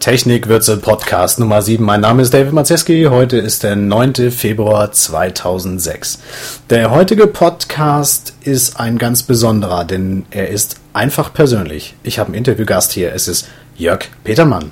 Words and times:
Technikwürze 0.00 0.78
Podcast 0.78 1.38
Nummer 1.40 1.60
7. 1.60 1.84
Mein 1.84 2.00
Name 2.00 2.22
ist 2.22 2.32
David 2.32 2.54
Mazeski. 2.54 3.08
Heute 3.10 3.36
ist 3.36 3.62
der 3.64 3.76
9. 3.76 4.30
Februar 4.30 4.90
2006. 4.92 6.20
Der 6.70 6.90
heutige 6.90 7.26
Podcast 7.26 8.32
ist 8.40 8.80
ein 8.80 8.96
ganz 8.96 9.22
besonderer, 9.22 9.84
denn 9.84 10.24
er 10.30 10.48
ist 10.48 10.76
einfach 10.94 11.34
persönlich. 11.34 11.96
Ich 12.02 12.18
habe 12.18 12.28
einen 12.28 12.36
Interviewgast 12.36 12.92
hier. 12.92 13.12
Es 13.12 13.28
ist 13.28 13.46
Jörg 13.76 14.08
Petermann. 14.24 14.70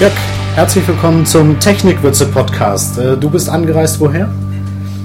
Jörg, 0.00 0.12
herzlich 0.54 0.86
willkommen 0.86 1.26
zum 1.26 1.58
Technikwürze 1.58 2.26
Podcast. 2.26 2.98
Äh, 2.98 3.16
du 3.16 3.28
bist 3.28 3.48
angereist 3.48 3.98
woher? 3.98 4.32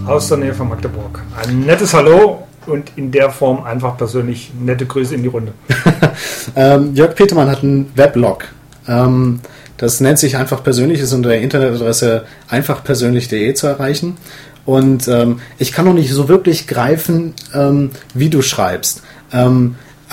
Aus 0.05 0.27
der 0.27 0.37
Nähe 0.37 0.53
von 0.53 0.69
Magdeburg. 0.69 1.19
Ein 1.35 1.61
nettes 1.61 1.95
Hallo 1.95 2.47
und 2.67 2.91
in 2.95 3.11
der 3.11 3.31
Form 3.31 3.63
einfach 3.63 3.97
persönlich 3.97 4.51
nette 4.53 4.85
Grüße 4.85 5.15
in 5.15 5.23
die 5.23 5.29
Runde. 5.29 5.53
ähm, 6.55 6.93
Jörg 6.93 7.15
Petermann 7.15 7.49
hat 7.49 7.63
einen 7.63 7.91
Weblog. 7.95 8.45
Ähm, 8.87 9.39
das 9.77 9.99
nennt 9.99 10.19
sich 10.19 10.37
einfach 10.37 10.63
persönlich, 10.63 10.99
ist 10.99 11.11
unter 11.11 11.29
der 11.29 11.41
Internetadresse 11.41 12.25
einfachpersönlich.de 12.47 13.51
zu 13.55 13.65
erreichen. 13.65 14.17
Und 14.63 15.07
ähm, 15.07 15.39
ich 15.57 15.71
kann 15.71 15.85
noch 15.85 15.95
nicht 15.95 16.13
so 16.13 16.29
wirklich 16.29 16.67
greifen, 16.67 17.33
wie 18.13 18.29
du 18.29 18.43
schreibst. 18.43 19.01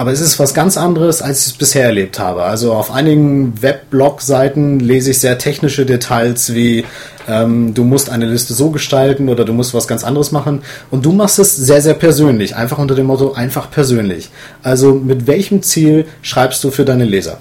Aber 0.01 0.13
es 0.13 0.23
ist 0.23 0.39
was 0.39 0.55
ganz 0.55 0.79
anderes, 0.79 1.21
als 1.21 1.41
ich 1.41 1.47
es 1.49 1.59
bisher 1.59 1.85
erlebt 1.85 2.19
habe. 2.19 2.45
Also 2.45 2.73
auf 2.73 2.91
einigen 2.91 3.61
Weblog-Seiten 3.61 4.81
lese 4.81 5.11
ich 5.11 5.19
sehr 5.19 5.37
technische 5.37 5.85
Details 5.85 6.55
wie 6.55 6.87
ähm, 7.29 7.75
du 7.75 7.85
musst 7.85 8.09
eine 8.09 8.25
Liste 8.25 8.55
so 8.55 8.71
gestalten 8.71 9.29
oder 9.29 9.45
du 9.45 9.53
musst 9.53 9.75
was 9.75 9.87
ganz 9.87 10.03
anderes 10.03 10.33
machen. 10.33 10.63
Und 10.91 11.05
du 11.05 11.13
machst 11.13 11.39
es 11.39 11.55
sehr, 11.55 11.83
sehr 11.83 11.93
persönlich, 11.93 12.57
einfach 12.57 12.79
unter 12.79 12.95
dem 12.95 13.09
Motto 13.09 13.35
einfach 13.35 13.71
persönlich. 13.71 14.31
Also 14.63 14.95
mit 14.95 15.27
welchem 15.27 15.63
Ziel 15.63 16.07
schreibst 16.23 16.65
du 16.65 16.71
für 16.71 16.87
deine 16.87 17.05
Leser? 17.05 17.37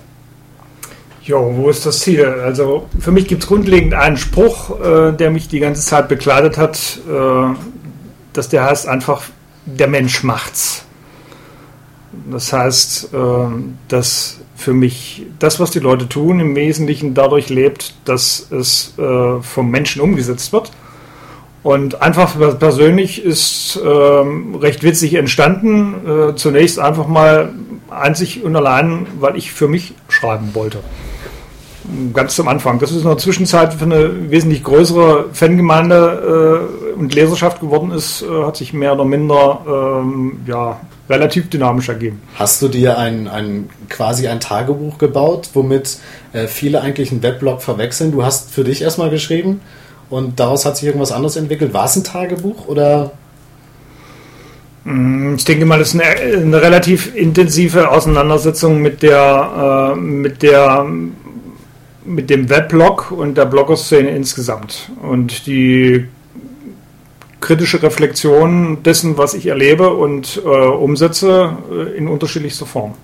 Jo, 1.23 1.53
wo 1.55 1.69
ist 1.69 1.85
das 1.85 2.01
Ziel? 2.01 2.25
Also 2.25 2.87
für 2.99 3.13
mich 3.13 3.29
gibt 3.29 3.43
es 3.43 3.47
grundlegend 3.47 3.93
einen 3.93 4.17
Spruch, 4.17 4.81
äh, 4.81 5.13
der 5.13 5.31
mich 5.31 5.47
die 5.47 5.61
ganze 5.61 5.81
Zeit 5.81 6.09
begleitet 6.09 6.57
hat, 6.57 6.99
äh, 7.09 7.55
dass 8.33 8.49
der 8.49 8.65
heißt 8.65 8.85
einfach, 8.85 9.23
der 9.65 9.87
Mensch 9.87 10.23
macht's. 10.25 10.83
Das 12.31 12.51
heißt, 12.53 13.09
ähm, 13.13 13.77
dass 13.87 14.39
für 14.55 14.73
mich 14.73 15.25
das, 15.39 15.59
was 15.59 15.71
die 15.71 15.79
Leute 15.79 16.09
tun, 16.09 16.39
im 16.39 16.55
Wesentlichen 16.55 17.13
dadurch 17.13 17.49
lebt, 17.49 17.93
dass 18.05 18.51
es 18.51 18.93
äh, 18.97 19.41
vom 19.41 19.69
Menschen 19.71 20.01
umgesetzt 20.01 20.51
wird. 20.51 20.71
Und 21.61 22.01
einfach 22.01 22.35
persönlich 22.57 23.23
ist 23.23 23.79
ähm, 23.83 24.55
recht 24.55 24.83
witzig 24.83 25.13
entstanden. 25.13 25.95
Äh, 26.07 26.35
zunächst 26.35 26.79
einfach 26.79 27.07
mal 27.07 27.53
einzig 27.89 28.43
und 28.43 28.55
allein, 28.55 29.07
weil 29.19 29.35
ich 29.35 29.51
für 29.51 29.67
mich 29.67 29.93
schreiben 30.07 30.51
wollte. 30.53 30.79
Ganz 32.13 32.35
zum 32.35 32.47
Anfang. 32.47 32.79
Das 32.79 32.91
ist 32.91 33.01
in 33.01 33.07
der 33.07 33.17
Zwischenzeit 33.17 33.73
für 33.73 33.85
eine 33.85 34.29
wesentlich 34.29 34.63
größere 34.63 35.29
Fangemeinde 35.33 36.69
äh, 36.95 36.99
und 36.99 37.13
Leserschaft 37.13 37.59
geworden 37.61 37.91
ist, 37.91 38.25
hat 38.29 38.57
sich 38.57 38.73
mehr 38.73 38.93
oder 38.93 39.05
minder 39.05 40.01
ähm, 40.01 40.39
ja, 40.45 40.79
relativ 41.09 41.49
dynamisch 41.49 41.89
ergeben. 41.89 42.21
Hast 42.35 42.61
du 42.61 42.67
dir 42.67 42.97
ein, 42.97 43.27
ein 43.27 43.69
quasi 43.89 44.27
ein 44.27 44.39
Tagebuch 44.39 44.97
gebaut, 44.99 45.49
womit 45.53 45.97
äh, 46.33 46.47
viele 46.47 46.81
eigentlich 46.81 47.11
einen 47.11 47.23
Weblog 47.23 47.61
verwechseln? 47.61 48.11
Du 48.11 48.23
hast 48.23 48.51
für 48.51 48.63
dich 48.63 48.81
erstmal 48.81 49.09
geschrieben 49.09 49.61
und 50.09 50.39
daraus 50.39 50.65
hat 50.65 50.77
sich 50.77 50.85
irgendwas 50.85 51.11
anderes 51.11 51.35
entwickelt. 51.35 51.73
War 51.73 51.85
es 51.85 51.95
ein 51.95 52.03
Tagebuch 52.03 52.67
oder? 52.67 53.11
Mm, 54.83 55.35
ich 55.35 55.45
denke 55.45 55.65
mal, 55.65 55.79
das 55.79 55.95
ist 55.95 56.01
eine, 56.01 56.05
eine 56.05 56.61
relativ 56.61 57.15
intensive 57.15 57.89
Auseinandersetzung 57.89 58.79
mit 58.79 59.01
der, 59.01 59.95
äh, 59.95 59.99
mit 59.99 60.43
der 60.43 60.85
mit 62.05 62.29
dem 62.29 62.49
Weblog 62.49 63.11
und 63.11 63.37
der 63.37 63.45
Blogger-Szene 63.45 64.09
insgesamt. 64.09 64.89
Und 65.01 65.45
die 65.45 66.07
kritische 67.41 67.81
Reflexion 67.81 68.83
dessen, 68.83 69.17
was 69.17 69.33
ich 69.33 69.47
erlebe 69.47 69.93
und 69.93 70.41
äh, 70.43 70.47
umsetze 70.47 71.57
äh, 71.71 71.97
in 71.97 72.07
unterschiedlichster 72.07 72.65
Form. 72.65 72.95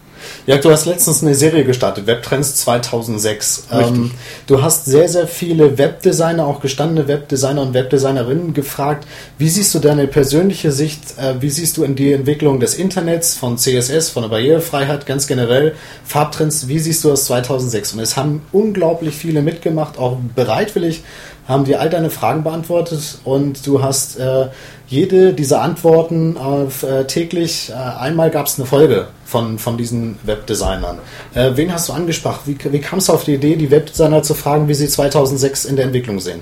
Ja, 0.48 0.58
du 0.58 0.72
hast 0.72 0.86
letztens 0.86 1.24
eine 1.24 1.36
Serie 1.36 1.64
gestartet, 1.64 2.08
Webtrends 2.08 2.56
2006. 2.56 3.68
Ähm, 3.72 4.12
du 4.48 4.62
hast 4.62 4.86
sehr, 4.86 5.10
sehr 5.10 5.28
viele 5.28 5.78
Webdesigner, 5.78 6.46
auch 6.46 6.62
gestandene 6.62 7.08
Webdesigner 7.08 7.62
und 7.62 7.74
Webdesignerinnen 7.74 8.54
gefragt, 8.54 9.08
wie 9.38 9.50
siehst 9.50 9.74
du 9.74 9.80
deine 9.80 10.08
persönliche 10.08 10.72
Sicht, 10.72 11.18
äh, 11.18 11.42
wie 11.42 11.50
siehst 11.50 11.78
du 11.78 11.84
in 11.84 11.96
die 11.96 12.14
Entwicklung 12.14 12.60
des 12.60 12.76
Internets, 12.76 13.36
von 13.36 13.58
CSS, 13.58 14.10
von 14.10 14.24
der 14.24 14.30
Barrierefreiheit 14.30 15.06
ganz 15.06 15.28
generell, 15.28 15.76
Farbtrends, 16.04 16.68
wie 16.68 16.80
siehst 16.80 17.04
du 17.04 17.10
das 17.10 17.26
2006? 17.26 17.94
Und 17.94 18.00
es 18.00 18.18
haben 18.18 18.42
unglaublich 18.52 19.16
viele 19.16 19.42
mitgemacht, 19.42 19.98
auch 19.98 20.18
bereitwillig 20.36 21.04
haben 21.48 21.66
dir 21.66 21.80
all 21.80 21.90
deine 21.90 22.10
Fragen 22.10 22.44
beantwortet 22.44 23.20
und 23.24 23.66
du 23.68 23.84
hast 23.84 24.18
äh, 24.18 24.48
jede 24.88 25.34
dieser 25.34 25.62
Antworten 25.62 26.38
auf, 26.38 26.84
äh, 26.84 27.06
täglich, 27.06 27.72
äh, 27.72 27.74
einmal 27.74 28.30
gab 28.30 28.46
es 28.48 28.58
eine 28.58 28.68
Folge 28.68 29.08
von, 29.26 29.58
von 29.58 29.78
diesen 29.78 30.18
Webdesignern. 30.24 31.00
Äh, 31.34 31.52
wen 31.56 31.74
hast 31.74 31.90
du 31.90 31.94
angesprochen? 31.94 32.40
Wie, 32.46 32.58
wie 32.72 32.80
kamst 32.80 33.10
du 33.10 33.14
auf 33.14 33.24
die 33.24 33.36
Idee, 33.36 33.56
die 33.56 33.72
Webdesigner 33.72 34.22
zu 34.24 34.34
fragen, 34.34 34.68
wie 34.68 34.74
sie 34.74 34.88
2006 34.88 35.66
in 35.66 35.76
der 35.76 35.86
Entwicklung 35.86 36.20
sehen? 36.20 36.42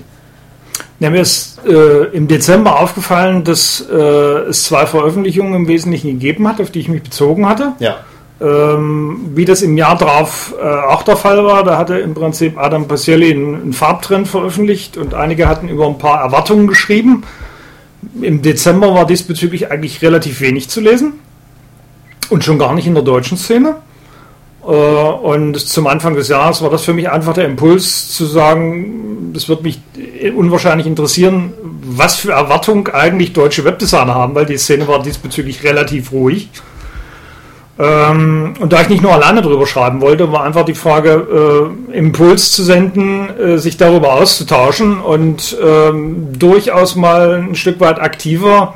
Ja, 1.00 1.10
mir 1.10 1.22
ist 1.22 1.60
äh, 1.66 2.04
im 2.12 2.28
Dezember 2.28 2.78
aufgefallen, 2.80 3.44
dass 3.44 3.84
äh, 3.90 3.94
es 3.94 4.64
zwei 4.64 4.86
Veröffentlichungen 4.86 5.54
im 5.54 5.68
Wesentlichen 5.68 6.08
gegeben 6.08 6.46
hat, 6.46 6.60
auf 6.60 6.70
die 6.70 6.80
ich 6.80 6.88
mich 6.88 7.02
bezogen 7.02 7.48
hatte. 7.48 7.72
Ja. 7.80 7.96
Ähm, 8.40 9.30
wie 9.34 9.44
das 9.44 9.62
im 9.62 9.76
Jahr 9.76 9.96
darauf 9.96 10.54
äh, 10.60 10.64
auch 10.64 11.02
der 11.02 11.16
Fall 11.16 11.44
war, 11.44 11.62
da 11.62 11.78
hatte 11.78 11.98
im 11.98 12.14
Prinzip 12.14 12.58
Adam 12.58 12.88
Pacelli 12.88 13.32
einen, 13.32 13.54
einen 13.54 13.72
Farbtrend 13.72 14.28
veröffentlicht 14.28 14.96
und 14.96 15.14
einige 15.14 15.48
hatten 15.48 15.68
über 15.68 15.86
ein 15.86 15.98
paar 15.98 16.20
Erwartungen 16.20 16.66
geschrieben. 16.66 17.22
Im 18.20 18.42
Dezember 18.42 18.94
war 18.94 19.06
diesbezüglich 19.06 19.70
eigentlich 19.70 20.02
relativ 20.02 20.40
wenig 20.40 20.68
zu 20.68 20.80
lesen 20.80 21.14
und 22.30 22.44
schon 22.44 22.58
gar 22.58 22.74
nicht 22.74 22.86
in 22.86 22.94
der 22.94 23.02
deutschen 23.02 23.36
Szene. 23.36 23.76
Äh, 24.62 24.66
und 24.66 25.58
zum 25.58 25.86
Anfang 25.86 26.14
des 26.14 26.28
Jahres 26.28 26.62
war 26.62 26.70
das 26.70 26.84
für 26.84 26.94
mich 26.94 27.10
einfach 27.10 27.34
der 27.34 27.44
Impuls 27.46 28.12
zu 28.12 28.24
sagen, 28.24 29.32
das 29.32 29.48
wird 29.48 29.62
mich 29.62 29.80
unwahrscheinlich 30.34 30.86
interessieren, 30.86 31.52
was 31.82 32.16
für 32.16 32.32
Erwartungen 32.32 32.86
eigentlich 32.88 33.32
deutsche 33.32 33.64
Webdesigner 33.64 34.14
haben, 34.14 34.34
weil 34.34 34.46
die 34.46 34.56
Szene 34.56 34.88
war 34.88 35.02
diesbezüglich 35.02 35.62
relativ 35.64 36.12
ruhig. 36.12 36.48
Ähm, 37.76 38.54
und 38.60 38.72
da 38.72 38.82
ich 38.82 38.88
nicht 38.88 39.02
nur 39.02 39.12
alleine 39.12 39.42
drüber 39.42 39.66
schreiben 39.66 40.00
wollte, 40.00 40.30
war 40.30 40.44
einfach 40.44 40.64
die 40.64 40.74
Frage, 40.74 41.72
äh, 41.90 41.96
Impuls 41.96 42.52
zu 42.52 42.62
senden, 42.62 43.28
äh, 43.36 43.58
sich 43.58 43.76
darüber 43.76 44.14
auszutauschen 44.14 45.00
und 45.00 45.56
ähm, 45.60 46.38
durchaus 46.38 46.94
mal 46.94 47.42
ein 47.48 47.56
Stück 47.56 47.80
weit 47.80 48.00
aktiver 48.00 48.74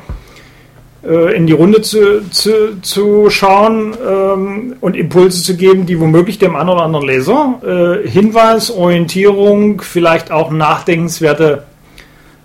äh, 1.01 1.33
in 1.33 1.47
die 1.47 1.53
Runde 1.53 1.81
zu, 1.81 2.29
zu, 2.29 2.81
zu 2.81 3.29
schauen 3.29 3.95
ähm, 4.05 4.75
und 4.81 4.97
Impulse 4.97 5.43
zu 5.43 5.55
geben, 5.55 5.85
die 5.85 5.97
womöglich 5.97 6.37
dem 6.37 6.57
einen 6.57 6.67
oder 6.67 6.81
anderen 6.81 7.07
Leser 7.07 8.01
äh, 8.03 8.07
Hinweis, 8.07 8.69
Orientierung, 8.69 9.79
vielleicht 9.81 10.29
auch 10.29 10.51
nachdenkenswerte 10.51 11.63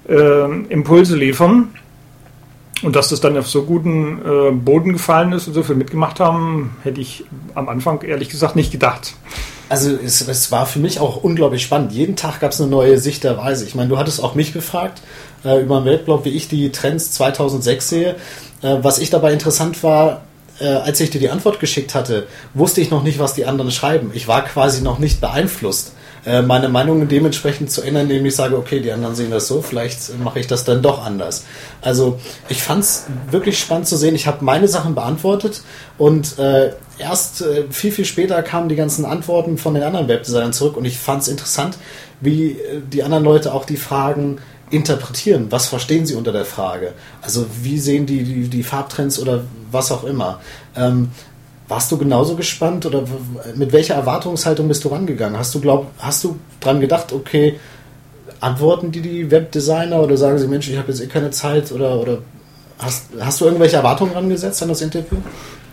äh, 0.09 0.44
Impulse 0.69 1.16
liefern. 1.16 1.70
Und 2.83 2.97
dass 2.97 3.09
das 3.09 3.21
dann 3.21 3.37
auf 3.39 3.49
so 3.49 3.62
guten 3.62 4.19
äh, 4.19 4.51
Boden 4.51 4.93
gefallen 4.93 5.33
ist 5.33 5.47
und 5.47 5.55
so 5.55 5.62
viel 5.62 5.77
mitgemacht 5.77 6.21
haben, 6.21 6.77
hätte 6.83 7.01
ich 7.01 7.25
am 7.55 7.69
Anfang 7.69 8.03
ehrlich 8.03 8.29
gesagt 8.29 8.57
nicht 8.57 8.73
gedacht. 8.73 9.15
Also 9.69 9.91
es, 9.91 10.27
es 10.27 10.53
war 10.53 10.67
für 10.67 10.79
mich 10.79 11.01
auch 11.01 11.23
unglaublich 11.23 11.62
spannend. 11.62 11.93
Jeden 11.93 12.17
Tag 12.17 12.41
gab 12.41 12.53
es 12.53 12.61
eine 12.61 12.71
neue 12.71 12.99
Sicht 12.99 13.25
der 13.25 13.38
Weise. 13.38 13.65
Ich 13.65 13.75
meine, 13.75 13.88
du 13.88 13.99
hattest 13.99 14.23
auch 14.23 14.35
mich 14.35 14.53
gefragt 14.53 15.00
äh, 15.44 15.62
über 15.62 15.76
einen 15.76 15.87
Weltblog, 15.87 16.25
wie 16.25 16.31
ich 16.31 16.49
die 16.49 16.71
Trends 16.73 17.12
2006 17.12 17.88
sehe. 17.88 18.17
Äh, 18.62 18.79
was 18.82 18.99
ich 18.99 19.11
dabei 19.11 19.32
interessant 19.32 19.82
war, 19.82 20.23
äh, 20.61 20.67
als 20.67 21.00
ich 21.00 21.11
dir 21.11 21.20
die 21.20 21.31
Antwort 21.31 21.61
geschickt 21.61 21.94
hatte, 21.94 22.27
wusste 22.53 22.81
ich 22.81 22.91
noch 22.91 23.03
nicht, 23.03 23.19
was 23.19 23.35
die 23.35 23.47
anderen 23.47 23.70
schreiben. 23.70 24.11
Ich 24.15 24.29
war 24.29 24.44
quasi 24.44 24.82
noch 24.82 24.99
nicht 24.99 25.20
beeinflusst. 25.20 25.93
Äh, 26.26 26.43
meine 26.43 26.69
Meinung 26.69 27.06
dementsprechend 27.06 27.71
zu 27.71 27.82
ändern, 27.82 28.05
indem 28.05 28.25
ich 28.25 28.35
sage, 28.35 28.56
okay, 28.56 28.81
die 28.81 28.93
anderen 28.93 29.15
sehen 29.15 29.31
das 29.31 29.47
so, 29.47 29.61
vielleicht 29.61 30.19
mache 30.19 30.41
ich 30.41 30.47
das 30.47 30.65
dann 30.65 30.82
doch 30.82 31.05
anders. 31.05 31.44
Also 31.82 32.19
ich 32.49 32.62
fand 32.62 32.82
es 32.82 33.06
wirklich 33.31 33.59
spannend 33.59 33.87
zu 33.87 33.97
sehen. 33.97 34.15
Ich 34.15 34.26
habe 34.26 34.44
meine 34.44 34.69
Sachen 34.69 34.94
beantwortet 34.94 35.62
und 35.99 36.38
äh, 36.38 36.73
erst 36.99 37.43
äh, 37.43 37.65
viel, 37.71 37.93
viel 37.93 38.06
später 38.06 38.43
kamen 38.43 38.69
die 38.69 38.76
ganzen 38.76 39.05
Antworten 39.05 39.59
von 39.59 39.75
den 39.75 39.82
anderen 39.82 40.09
Webdesignern 40.09 40.53
zurück 40.53 40.76
und 40.76 40.87
ich 40.87 40.99
fand 40.99 41.23
es 41.23 41.29
interessant, 41.29 41.76
wie 42.21 42.53
äh, 42.53 42.81
die 42.91 43.03
anderen 43.03 43.25
Leute 43.25 43.53
auch 43.53 43.67
die 43.67 43.77
Fragen 43.77 44.38
interpretieren. 44.70 45.49
Was 45.50 45.67
verstehen 45.67 46.06
sie 46.06 46.15
unter 46.15 46.32
der 46.32 46.47
Frage? 46.47 46.94
Also 47.20 47.47
wie 47.62 47.79
sehen 47.79 48.06
die 48.06 48.25
die, 48.25 48.49
die 48.49 48.62
Farbtrends 48.62 49.19
oder 49.19 49.44
was 49.70 49.93
auch 49.93 50.05
immer? 50.05 50.41
Ähm, 50.75 51.11
warst 51.69 51.90
du 51.90 51.99
genauso 51.99 52.37
gespannt 52.37 52.84
oder 52.87 53.05
mit 53.55 53.72
welcher 53.72 53.94
Erwartungshaltung 53.94 54.69
bist 54.69 54.84
du 54.84 54.88
rangegangen? 54.88 55.38
Hast 55.38 55.55
du 55.55 55.61
glaub, 55.61 55.87
hast 55.99 56.22
du 56.25 56.37
dran 56.61 56.81
gedacht, 56.81 57.12
okay, 57.12 57.58
antworten 58.40 58.93
die 58.93 59.00
die 59.00 59.31
Webdesigner 59.31 60.00
oder 60.00 60.16
sagen 60.16 60.38
sie, 60.38 60.46
Mensch, 60.46 60.69
ich 60.69 60.76
habe 60.76 60.88
jetzt 60.88 61.00
eh 61.00 61.06
keine 61.06 61.31
Zeit 61.31 61.72
oder, 61.72 61.99
oder 61.99 62.19
hast, 62.78 63.06
hast 63.19 63.40
du 63.40 63.46
irgendwelche 63.46 63.76
Erwartungen 63.76 64.14
angesetzt 64.14 64.62
an 64.62 64.69
das 64.69 64.82
Interview? 64.82 65.19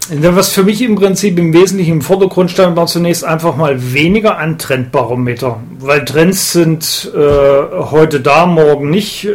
Was 0.10 0.50
für 0.50 0.64
mich 0.64 0.82
im 0.82 0.96
Prinzip 0.96 1.38
im 1.38 1.54
Wesentlichen 1.54 1.94
im 1.94 2.02
Vordergrund 2.02 2.52
stand, 2.52 2.76
war 2.76 2.88
zunächst 2.88 3.24
einfach 3.24 3.56
mal 3.56 3.94
weniger 3.94 4.38
ein 4.38 4.58
Trendbarometer, 4.58 5.62
weil 5.80 6.04
Trends 6.06 6.52
sind 6.52 7.12
äh, 7.16 7.20
heute 7.20 8.20
da, 8.20 8.46
morgen 8.46 8.90
nicht. 8.90 9.26
Äh, 9.26 9.30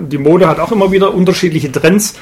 die 0.00 0.18
Mode 0.18 0.48
hat 0.48 0.60
auch 0.60 0.72
immer 0.72 0.92
wieder 0.92 1.12
unterschiedliche 1.12 1.72
Trends. 1.72 2.14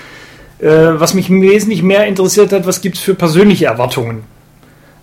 Äh, 0.63 1.01
was 1.01 1.15
mich 1.15 1.29
im 1.29 1.43
Wesentlichen 1.43 1.89
mehr 1.89 2.07
interessiert 2.07 2.53
hat, 2.53 2.67
was 2.67 2.81
gibt 2.81 2.97
es 2.97 3.03
für 3.03 3.15
persönliche 3.15 3.67
Erwartungen? 3.67 4.23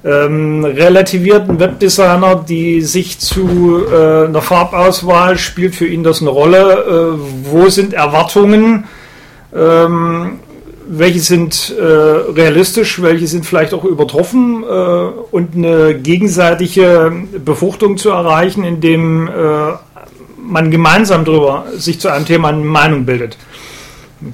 Ähm, 0.05 0.63
relativierten 0.63 1.59
Webdesigner, 1.59 2.35
die 2.47 2.81
sich 2.81 3.19
zu 3.19 3.83
äh, 3.91 4.27
einer 4.27 4.41
Farbauswahl 4.41 5.37
spielt 5.37 5.75
für 5.75 5.85
ihn 5.85 6.03
das 6.03 6.21
eine 6.21 6.29
Rolle. 6.29 7.17
Äh, 7.17 7.51
wo 7.51 7.67
sind 7.67 7.93
Erwartungen? 7.93 8.85
Ähm, 9.53 10.39
welche 10.87 11.19
sind 11.19 11.75
äh, 11.77 11.83
realistisch, 11.83 13.01
welche 13.01 13.27
sind 13.27 13.45
vielleicht 13.45 13.73
auch 13.73 13.83
übertroffen 13.83 14.63
äh, 14.63 14.65
und 15.31 15.55
eine 15.55 15.95
gegenseitige 15.95 17.11
Befruchtung 17.43 17.97
zu 17.97 18.11
erreichen, 18.11 18.63
indem 18.63 19.27
äh, 19.27 19.31
man 20.41 20.71
gemeinsam 20.71 21.25
darüber 21.25 21.65
sich 21.75 21.99
zu 21.99 22.07
einem 22.07 22.25
Thema 22.25 22.47
eine 22.47 22.63
Meinung 22.63 23.05
bildet. 23.05 23.37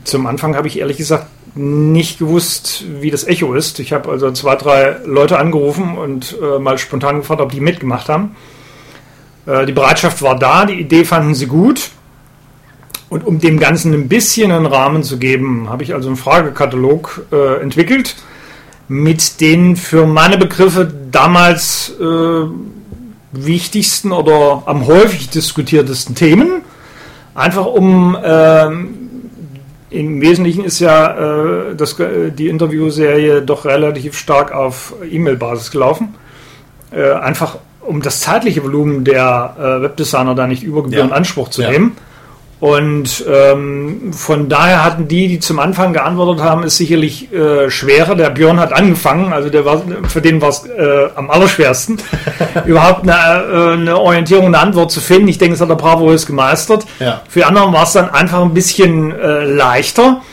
Zum 0.04 0.26
Anfang 0.26 0.56
habe 0.56 0.68
ich 0.68 0.80
ehrlich 0.80 0.98
gesagt 0.98 1.28
nicht 1.56 2.20
gewusst, 2.20 2.84
wie 3.00 3.12
das 3.12 3.24
Echo 3.24 3.54
ist. 3.54 3.80
Ich 3.80 3.94
habe 3.94 4.10
also 4.10 4.32
zwei, 4.32 4.56
drei 4.56 4.98
Leute 5.06 5.38
angerufen 5.38 5.98
und 5.98 6.38
äh, 6.42 6.60
mal 6.60 6.78
spontan 6.78 7.18
gefragt, 7.18 7.40
ob 7.40 7.52
die 7.52 7.62
mitgemacht 7.62 8.10
haben. 8.10 8.36
Äh, 9.46 9.66
die 9.66 9.72
Bereitschaft 9.72 10.22
war 10.22 10.38
da, 10.38 10.66
die 10.66 10.80
Idee 10.80 11.06
fanden 11.06 11.34
sie 11.34 11.48
gut. 11.48 11.92
Und 13.08 13.26
um 13.26 13.40
dem 13.40 13.60
Ganzen 13.60 13.94
ein 13.94 14.10
bisschen 14.10 14.52
einen 14.52 14.66
Rahmen 14.66 15.04
zu 15.04 15.18
geben, 15.18 15.70
habe 15.70 15.84
ich 15.84 15.94
also 15.94 16.10
einen 16.10 16.18
Fragekatalog 16.18 17.28
äh, 17.32 17.62
entwickelt 17.62 18.16
mit 18.88 19.40
den 19.42 19.76
für 19.76 20.06
meine 20.06 20.38
Begriffe 20.38 20.92
damals 21.12 21.94
äh, 22.00 22.46
wichtigsten 23.32 24.12
oder 24.12 24.64
am 24.66 24.86
häufig 24.88 25.30
diskutiertesten 25.30 26.16
Themen. 26.16 26.62
Einfach 27.34 27.66
um 27.66 28.16
äh, 28.16 28.70
im 29.95 30.21
Wesentlichen 30.21 30.63
ist 30.63 30.80
ja 30.80 31.69
äh, 31.69 31.75
das, 31.75 32.00
äh, 32.00 32.31
die 32.31 32.47
Interviewserie 32.47 33.42
doch 33.42 33.65
relativ 33.65 34.18
stark 34.18 34.51
auf 34.53 34.94
E-Mail-Basis 35.09 35.71
gelaufen. 35.71 36.15
Äh, 36.92 37.13
einfach 37.13 37.57
um 37.81 38.01
das 38.01 38.19
zeitliche 38.19 38.63
Volumen 38.63 39.03
der 39.03 39.56
äh, 39.57 39.81
Webdesigner 39.83 40.36
da 40.36 40.47
nicht 40.47 40.63
über 40.63 40.83
Gebühren 40.83 41.09
ja. 41.09 41.15
Anspruch 41.15 41.50
zu 41.50 41.62
ja. 41.62 41.71
nehmen. 41.71 41.97
Und 42.65 43.23
ähm, 43.31 44.12
von 44.12 44.50
daher 44.50 44.83
hatten 44.83 45.07
die, 45.07 45.27
die 45.27 45.39
zum 45.39 45.59
Anfang 45.59 45.94
geantwortet 45.94 46.44
haben, 46.44 46.63
es 46.63 46.77
sicherlich 46.77 47.31
äh, 47.31 47.69
schwerer. 47.69 48.15
Der 48.15 48.31
Björn 48.31 48.59
hat 48.59 48.73
angefangen, 48.73 49.31
also 49.33 49.51
der 49.51 49.65
war, 49.65 49.83
für 50.07 50.19
den 50.19 50.41
war 50.41 50.50
es 50.50 50.65
äh, 50.65 51.09
am 51.13 51.29
allerschwersten, 51.29 52.00
überhaupt 52.65 53.03
eine, 53.03 53.13
äh, 53.13 53.73
eine, 53.73 54.00
Orientierung, 54.00 54.47
eine 54.47 54.57
Antwort 54.57 54.91
zu 54.91 55.00
finden. 55.00 55.27
Ich 55.27 55.38
denke, 55.38 55.53
es 55.53 55.62
hat 55.62 55.69
der 55.69 55.75
Bravo 55.75 56.12
jetzt 56.12 56.25
gemeistert. 56.25 56.88
Ja. 57.00 57.21
Für 57.29 57.41
die 57.41 57.45
anderen 57.45 57.71
war 57.71 57.83
es 57.83 57.94
dann 57.94 58.09
einfach 58.09 58.41
ein 58.41 58.56
bisschen 58.56 59.12
äh, 59.12 59.44
leichter. 59.44 60.23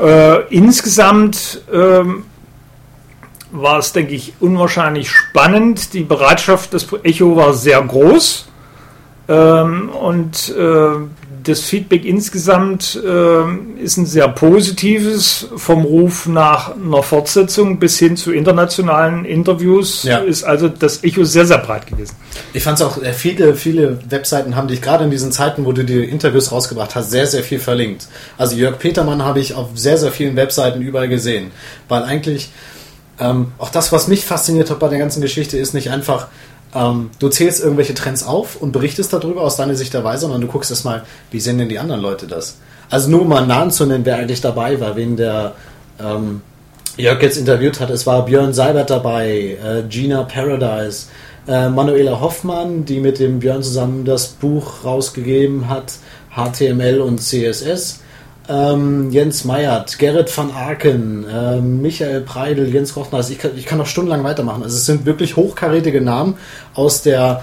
Äh, 0.00 0.46
insgesamt 0.48 1.60
ähm, 1.70 2.24
war 3.52 3.76
es, 3.76 3.92
denke 3.92 4.14
ich, 4.14 4.32
unwahrscheinlich 4.40 5.10
spannend. 5.10 5.92
Die 5.92 6.02
Bereitschaft 6.02 6.72
des 6.72 6.88
Echo 7.02 7.36
war 7.36 7.52
sehr 7.52 7.82
groß. 7.82 8.48
Ähm, 9.28 9.90
und 9.90 10.54
äh, 10.56 11.17
das 11.42 11.60
Feedback 11.60 12.04
insgesamt 12.04 13.00
äh, 13.04 13.82
ist 13.82 13.96
ein 13.96 14.06
sehr 14.06 14.28
positives, 14.28 15.48
vom 15.56 15.84
Ruf 15.84 16.26
nach 16.26 16.74
einer 16.74 17.02
Fortsetzung 17.02 17.78
bis 17.78 17.98
hin 17.98 18.16
zu 18.16 18.32
internationalen 18.32 19.24
Interviews 19.24 20.04
ja. 20.04 20.18
ist 20.18 20.44
also 20.44 20.68
das 20.68 21.04
Echo 21.04 21.24
sehr, 21.24 21.46
sehr 21.46 21.58
breit 21.58 21.86
gewesen. 21.86 22.14
Ich 22.52 22.62
fand 22.62 22.80
es 22.80 22.86
auch, 22.86 23.02
äh, 23.02 23.12
viele, 23.12 23.54
viele 23.54 23.98
Webseiten 24.08 24.56
haben 24.56 24.68
dich 24.68 24.80
gerade 24.80 25.04
in 25.04 25.10
diesen 25.10 25.32
Zeiten, 25.32 25.64
wo 25.64 25.72
du 25.72 25.84
die 25.84 26.04
Interviews 26.04 26.52
rausgebracht 26.52 26.94
hast, 26.94 27.10
sehr, 27.10 27.26
sehr 27.26 27.42
viel 27.42 27.60
verlinkt. 27.60 28.08
Also 28.36 28.56
Jörg 28.56 28.78
Petermann 28.78 29.24
habe 29.24 29.40
ich 29.40 29.54
auf 29.54 29.68
sehr, 29.74 29.98
sehr 29.98 30.12
vielen 30.12 30.36
Webseiten 30.36 30.82
überall 30.82 31.08
gesehen, 31.08 31.50
weil 31.88 32.02
eigentlich 32.02 32.50
ähm, 33.20 33.52
auch 33.58 33.70
das, 33.70 33.92
was 33.92 34.08
mich 34.08 34.24
fasziniert 34.24 34.70
hat 34.70 34.78
bei 34.78 34.88
der 34.88 34.98
ganzen 34.98 35.20
Geschichte, 35.20 35.58
ist 35.58 35.74
nicht 35.74 35.90
einfach, 35.90 36.28
ähm, 36.74 37.10
du 37.18 37.28
zählst 37.28 37.62
irgendwelche 37.62 37.94
Trends 37.94 38.22
auf 38.22 38.56
und 38.56 38.72
berichtest 38.72 39.12
darüber 39.12 39.42
aus 39.42 39.56
deiner 39.56 39.74
Sicht 39.74 39.94
der 39.94 40.04
Weise, 40.04 40.22
sondern 40.22 40.40
du 40.40 40.46
guckst 40.46 40.70
erstmal, 40.70 41.04
wie 41.30 41.40
sehen 41.40 41.58
denn 41.58 41.68
die 41.68 41.78
anderen 41.78 42.00
Leute 42.00 42.26
das? 42.26 42.58
Also 42.90 43.10
nur 43.10 43.22
um 43.22 43.28
mal 43.28 43.38
einen 43.38 43.48
Namen 43.48 43.70
zu 43.70 43.86
nennen, 43.86 44.04
wer 44.04 44.16
eigentlich 44.16 44.40
dabei 44.40 44.80
war, 44.80 44.96
wen 44.96 45.16
der 45.16 45.54
ähm, 46.00 46.42
Jörg 46.96 47.22
jetzt 47.22 47.36
interviewt 47.36 47.80
hat. 47.80 47.90
Es 47.90 48.06
war 48.06 48.24
Björn 48.24 48.52
Seibert 48.52 48.90
dabei, 48.90 49.56
äh, 49.62 49.82
Gina 49.88 50.24
Paradise, 50.24 51.06
äh, 51.46 51.68
Manuela 51.68 52.20
Hoffmann, 52.20 52.84
die 52.84 53.00
mit 53.00 53.18
dem 53.18 53.38
Björn 53.38 53.62
zusammen 53.62 54.04
das 54.04 54.28
Buch 54.28 54.84
rausgegeben 54.84 55.68
hat, 55.68 55.94
HTML 56.34 57.00
und 57.00 57.20
CSS 57.20 58.00
ähm, 58.48 59.10
Jens 59.10 59.44
Meyert, 59.44 59.98
Gerrit 59.98 60.36
van 60.36 60.50
Aken, 60.52 61.26
äh, 61.28 61.60
Michael 61.60 62.22
Preidel, 62.22 62.72
Jens 62.72 62.94
Kochner. 62.94 63.18
Also 63.18 63.32
ich 63.32 63.38
kann, 63.38 63.50
ich 63.56 63.66
kann 63.66 63.78
noch 63.78 63.86
stundenlang 63.86 64.24
weitermachen. 64.24 64.62
Also 64.62 64.76
es 64.76 64.86
sind 64.86 65.04
wirklich 65.04 65.36
hochkarätige 65.36 66.00
Namen 66.00 66.34
aus 66.74 67.02
der 67.02 67.42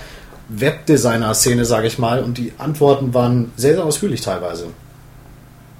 Webdesigner-Szene, 0.50 1.66
sage 1.66 1.88
ich 1.88 2.00
mal. 2.00 2.24
Und 2.24 2.38
die 2.38 2.54
Antworten 2.58 3.14
waren 3.14 3.52
sehr, 3.56 3.76
sehr 3.76 3.86
ausführlich 3.86 4.22
teilweise. 4.22 4.68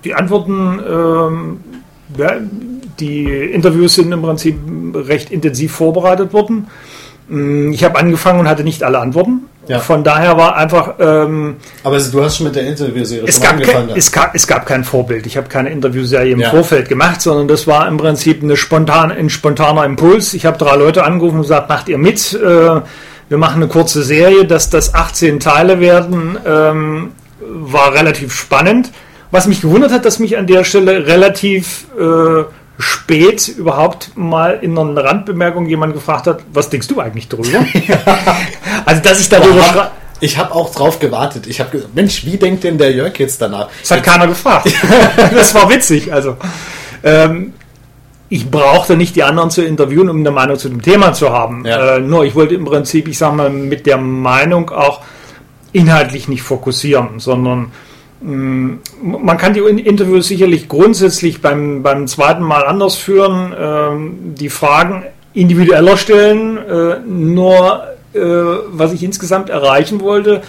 Die 0.04 0.14
Antworten, 0.14 0.80
ähm, 0.88 1.60
ja, 2.18 2.34
die 3.00 3.26
Interviews 3.26 3.96
sind 3.96 4.12
im 4.12 4.22
Prinzip 4.22 4.58
recht 4.94 5.32
intensiv 5.32 5.72
vorbereitet 5.72 6.34
worden. 6.34 6.68
Mm, 7.28 7.72
ich 7.72 7.84
habe 7.84 7.98
angefangen 7.98 8.40
und 8.40 8.48
hatte 8.48 8.64
nicht 8.64 8.84
alle 8.84 9.00
Antworten. 9.00 9.46
Ja. 9.68 9.80
Von 9.80 10.04
daher 10.04 10.38
war 10.38 10.56
einfach. 10.56 10.96
Ähm, 11.00 11.58
Aber 11.84 12.00
du 12.00 12.24
hast 12.24 12.38
schon 12.38 12.48
mit 12.48 12.56
der 12.56 12.68
Interviewserie 12.68 13.24
es 13.28 13.42
gab 13.42 13.54
angefangen. 13.54 13.88
Kein, 13.88 13.98
es, 13.98 14.12
gab, 14.12 14.36
es 14.36 14.48
gab 14.48 14.66
kein 14.66 14.84
Vorbild. 14.84 15.26
Ich 15.26 15.38
habe 15.38 15.48
keine 15.48 15.70
Interviewserie 15.70 16.34
im 16.34 16.40
ja. 16.40 16.50
Vorfeld 16.52 16.88
gemacht, 16.88 17.22
sondern 17.22 17.48
das 17.48 17.66
war 17.66 17.88
im 17.88 17.98
Prinzip 17.98 18.44
eine 18.44 18.58
spontan, 18.58 19.12
ein 19.12 19.30
spontaner 19.30 19.86
Impuls. 19.86 20.34
Ich 20.34 20.46
habe 20.46 20.58
drei 20.58 20.76
Leute 20.76 21.04
angerufen 21.04 21.38
und 21.38 21.42
gesagt, 21.44 21.70
macht 21.70 21.90
ihr 21.90 21.98
mit? 21.98 22.34
Äh, 22.34 22.82
wir 23.28 23.38
machen 23.38 23.62
eine 23.62 23.68
kurze 23.68 24.04
Serie, 24.04 24.46
dass 24.46 24.70
das 24.70 24.94
18 24.94 25.40
Teile 25.40 25.80
werden, 25.80 26.38
ähm, 26.46 27.12
war 27.40 27.94
relativ 27.94 28.34
spannend. 28.34 28.92
Was 29.32 29.48
mich 29.48 29.62
gewundert 29.62 29.92
hat, 29.92 30.06
dass 30.06 30.20
mich 30.20 30.38
an 30.38 30.46
der 30.48 30.64
Stelle 30.64 31.08
relativ 31.08 31.88
äh, 32.00 32.44
spät 32.78 33.48
überhaupt 33.48 34.12
mal 34.16 34.60
in 34.62 34.78
einer 34.78 35.04
Randbemerkung 35.04 35.68
jemand 35.68 35.94
gefragt 35.94 36.28
hat, 36.28 36.44
was 36.52 36.70
denkst 36.70 36.88
du 36.88 37.00
eigentlich 37.00 37.30
darüber? 37.30 37.66
also, 38.86 39.02
dass 39.02 39.20
ich 39.20 39.30
darüber 39.30 39.64
schreibe. 39.64 39.92
Ich 40.22 40.38
habe 40.38 40.54
auch 40.54 40.74
drauf 40.74 41.00
gewartet. 41.00 41.46
Ich 41.48 41.60
habe 41.60 41.72
gesagt, 41.72 41.94
Mensch, 41.94 42.26
wie 42.26 42.38
denkt 42.38 42.64
denn 42.64 42.78
der 42.78 42.92
Jörg 42.92 43.18
jetzt 43.20 43.42
danach? 43.42 43.68
Das 43.82 43.92
hat 43.92 44.04
keiner 44.04 44.28
gefragt. 44.28 44.74
das 45.18 45.54
war 45.54 45.70
witzig. 45.70 46.12
Also, 46.14 46.38
ähm, 47.04 47.54
ich 48.30 48.50
brauchte 48.50 48.98
nicht 48.98 49.16
die 49.16 49.24
anderen 49.24 49.52
zu 49.52 49.64
interviewen, 49.64 50.10
um 50.10 50.20
eine 50.20 50.32
Meinung 50.32 50.58
zu 50.58 50.70
dem 50.70 50.82
Thema 50.82 51.14
zu 51.14 51.30
haben. 51.32 51.66
Ja. 51.66 51.98
Äh, 51.98 52.00
nur 52.00 52.26
ich 52.26 52.34
wollte 52.34 52.56
im 52.56 52.66
Prinzip, 52.66 53.08
ich 53.08 53.18
sage 53.18 53.36
mal, 53.36 53.50
mit 53.50 53.86
der 53.86 53.98
Meinung 53.98 54.70
auch 54.72 55.02
inhaltlich 55.74 56.28
nicht 56.28 56.42
fokussieren, 56.42 57.20
sondern 57.20 57.72
man 58.22 59.38
kann 59.38 59.54
die 59.54 59.60
Interviews 59.60 60.28
sicherlich 60.28 60.68
grundsätzlich 60.68 61.42
beim, 61.42 61.84
beim 61.84 62.08
zweiten 62.08 62.44
Mal 62.44 62.66
anders 62.66 62.96
führen, 62.96 63.54
ähm, 63.58 64.36
die 64.36 64.50
Fragen 64.50 65.04
individueller 65.34 65.98
stellen, 65.98 66.58
äh, 66.58 67.00
nur 67.06 67.84
äh, 68.14 68.20
was 68.20 68.94
ich 68.94 69.04
insgesamt 69.04 69.50
erreichen 69.50 70.00
wollte, 70.00 70.42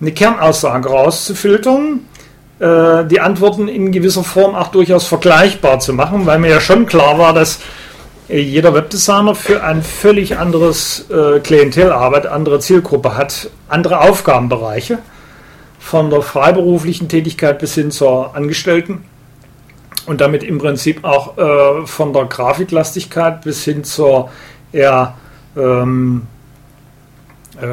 eine 0.00 0.12
Kernaussage 0.12 0.88
rauszufiltern, 0.88 2.00
äh, 2.60 3.04
die 3.06 3.20
Antworten 3.20 3.68
in 3.68 3.90
gewisser 3.90 4.22
Form 4.22 4.54
auch 4.54 4.68
durchaus 4.68 5.06
vergleichbar 5.06 5.80
zu 5.80 5.94
machen, 5.94 6.26
weil 6.26 6.38
mir 6.38 6.50
ja 6.50 6.60
schon 6.60 6.86
klar 6.86 7.18
war, 7.18 7.32
dass 7.32 7.60
jeder 8.28 8.74
Webdesigner 8.74 9.34
für 9.34 9.64
ein 9.64 9.82
völlig 9.82 10.36
anderes 10.36 11.06
Klientel 11.44 11.92
arbeitet, 11.92 12.30
andere 12.30 12.60
Zielgruppe 12.60 13.16
hat, 13.16 13.48
andere 13.70 14.02
Aufgabenbereiche 14.02 14.98
von 15.88 16.10
der 16.10 16.20
freiberuflichen 16.20 17.08
Tätigkeit 17.08 17.58
bis 17.60 17.74
hin 17.74 17.90
zur 17.90 18.36
Angestellten 18.36 19.04
und 20.04 20.20
damit 20.20 20.42
im 20.42 20.58
Prinzip 20.58 21.02
auch 21.02 21.38
äh, 21.38 21.86
von 21.86 22.12
der 22.12 22.26
Grafiklastigkeit 22.26 23.40
bis 23.40 23.64
hin 23.64 23.84
zur 23.84 24.28
eher 24.70 25.14
ähm, 25.56 26.26
äh, 27.58 27.64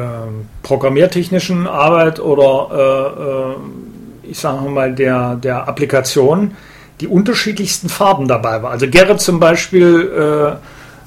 programmiertechnischen 0.62 1.66
Arbeit 1.66 2.18
oder 2.18 3.54
äh, 4.24 4.28
äh, 4.28 4.30
ich 4.30 4.38
sage 4.38 4.66
mal 4.66 4.94
der, 4.94 5.34
der 5.34 5.68
Applikation 5.68 6.56
die 7.02 7.08
unterschiedlichsten 7.08 7.90
Farben 7.90 8.28
dabei 8.28 8.62
war. 8.62 8.70
Also 8.70 8.88
Gerrit 8.88 9.20
zum 9.20 9.40
Beispiel 9.40 10.56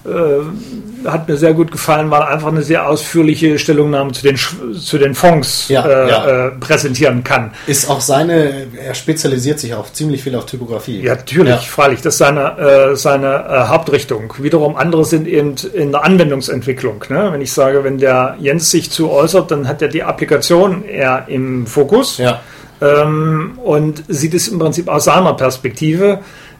äh, 0.05 1.07
hat 1.07 1.27
mir 1.27 1.37
sehr 1.37 1.53
gut 1.53 1.71
gefallen, 1.71 2.09
weil 2.09 2.21
er 2.21 2.29
einfach 2.29 2.47
eine 2.47 2.61
sehr 2.61 2.87
ausführliche 2.87 3.59
Stellungnahme 3.59 4.11
zu 4.13 4.23
den, 4.23 4.37
zu 4.37 4.97
den 4.97 5.13
Fonds 5.15 5.67
Ja, 5.67 5.85
äh, 5.85 6.09
ja. 6.09 6.47
Äh, 6.47 6.51
präsentieren 6.51 7.23
kann. 7.23 7.51
Ist 7.67 7.89
auch 7.89 8.01
seine, 8.01 8.67
er 8.81 8.93
spezialisiert 8.93 9.59
sich 9.59 9.73
auch 9.73 9.91
ziemlich 9.91 10.23
viel 10.23 10.35
auf 10.35 10.45
Typografie. 10.45 11.01
Ja, 11.01 11.15
natürlich, 11.15 11.49
Ja. 11.49 11.57
freilich. 11.57 12.01
Das 12.01 12.13
ist 12.15 12.19
seine, 12.19 12.57
äh, 12.57 12.95
seine 12.95 13.45
äh, 13.49 13.67
Hauptrichtung. 13.67 14.33
Wiederum 14.39 14.75
andere 14.75 15.03
sind 15.05 15.27
eben 15.27 15.55
in 15.73 15.91
der 15.91 16.03
Anwendungsentwicklung. 16.03 17.03
Ne? 17.09 17.29
Wenn 17.31 17.41
ich 17.41 17.51
sage, 17.51 17.83
wenn 17.83 17.97
der 17.97 18.35
Jens 18.39 18.71
sich 18.71 18.91
zu 18.91 19.09
äußert, 19.11 19.51
dann 19.51 19.67
hat 19.67 19.81
er 19.81 19.89
die 19.89 20.03
Applikation 20.03 20.85
eher 20.85 21.25
im 21.27 21.67
Fokus 21.67 22.17
Ja, 22.17 22.39
ähm, 22.81 23.59
und 23.63 24.03
sieht 24.07 24.33
es 24.33 24.47
im 24.47 24.59
Prinzip 24.59 24.87
aus 24.87 25.05
seiner 25.05 25.33
Perspektive. 25.33 26.19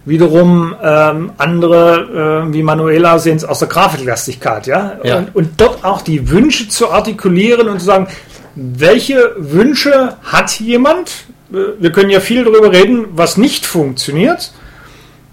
Wiederum 0.10 0.76
ähm, 0.84 1.32
andere 1.38 2.44
äh, 2.50 2.54
wie 2.54 2.64
Manuela 2.64 3.20
sehen 3.20 3.38
es 3.38 3.46
aus 3.46 3.60
der 3.60 3.68
Grafiklastigkeit, 3.68 4.66
ja? 4.66 4.98
Ja. 5.04 5.18
Und, 5.20 5.36
und 5.36 5.50
dort 5.62 5.86
auch 5.86 6.02
die 6.02 6.30
Wünsche 6.32 6.68
zu 6.68 6.90
artikulieren 6.90 7.70
und 7.70 7.80
zu 7.80 7.86
sagen, 7.86 8.08
welche 8.56 9.36
Wünsche 9.38 10.18
hat 10.24 10.60
jemand? 10.60 11.12
Äh, 11.54 11.80
Wir 11.80 11.92
können 11.92 12.10
ja 12.10 12.20
viel 12.20 12.44
darüber 12.44 12.72
reden, 12.72 13.06
was 13.12 13.38
nicht 13.38 13.68
funktioniert. 13.68 14.52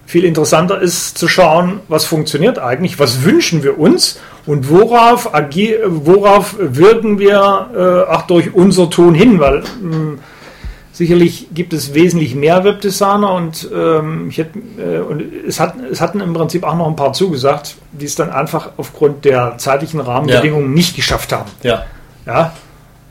Viel 0.05 0.25
interessanter 0.25 0.81
ist 0.81 1.19
zu 1.19 1.27
schauen, 1.27 1.81
was 1.89 2.05
funktioniert 2.05 2.59
eigentlich, 2.59 2.99
was 3.01 3.25
wünschen 3.25 3.65
wir 3.65 3.79
uns 3.79 4.21
und 4.45 4.71
worauf, 4.71 5.33
worauf 5.33 6.55
wirken 6.59 7.19
wir 7.19 7.71
äh, 7.75 8.13
auch 8.13 8.23
durch 8.29 8.55
unser 8.55 8.89
Tun 8.89 9.15
hin, 9.15 9.41
weil 9.41 9.65
mh, 9.83 10.19
sicherlich 10.97 11.49
gibt 11.53 11.75
es 11.75 11.93
wesentlich 11.93 12.35
mehr 12.35 12.65
Webdesigner 12.65 13.35
und, 13.35 13.69
ähm, 13.75 14.29
ich 14.31 14.39
hätte, 14.39 14.59
äh, 14.79 14.99
und 15.01 15.23
es, 15.47 15.61
hat, 15.61 15.75
es 15.93 16.01
hatten 16.01 16.21
im 16.21 16.33
Prinzip 16.33 16.65
auch 16.65 16.75
noch 16.75 16.87
ein 16.89 16.97
paar 16.97 17.13
zugesagt, 17.13 17.77
die 17.93 18.07
es 18.07 18.15
dann 18.15 18.31
einfach 18.31 18.71
aufgrund 18.79 19.27
der 19.27 19.59
zeitlichen 19.59 20.01
Rahmenbedingungen 20.01 20.73
nicht 20.73 20.97
geschafft 20.97 21.33
haben. 21.33 21.51
ja. 21.63 21.85
Ja, 22.27 22.55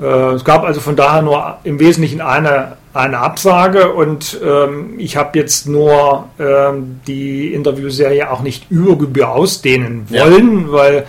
äh, 0.01 0.33
es 0.33 0.43
gab 0.43 0.63
also 0.65 0.81
von 0.81 0.95
daher 0.97 1.21
nur 1.21 1.57
im 1.63 1.79
Wesentlichen 1.79 2.19
eine, 2.19 2.73
eine 2.93 3.19
Absage 3.19 3.93
und 3.93 4.37
ähm, 4.43 4.95
ich 4.97 5.15
habe 5.15 5.37
jetzt 5.39 5.69
nur 5.69 6.25
ähm, 6.37 6.99
die 7.07 7.53
Interviewserie 7.53 8.29
auch 8.29 8.41
nicht 8.41 8.69
über 8.69 8.97
Gebühr 8.97 9.29
ausdehnen 9.29 10.05
Ja. 10.09 10.25
wollen, 10.25 10.69
weil 10.71 11.05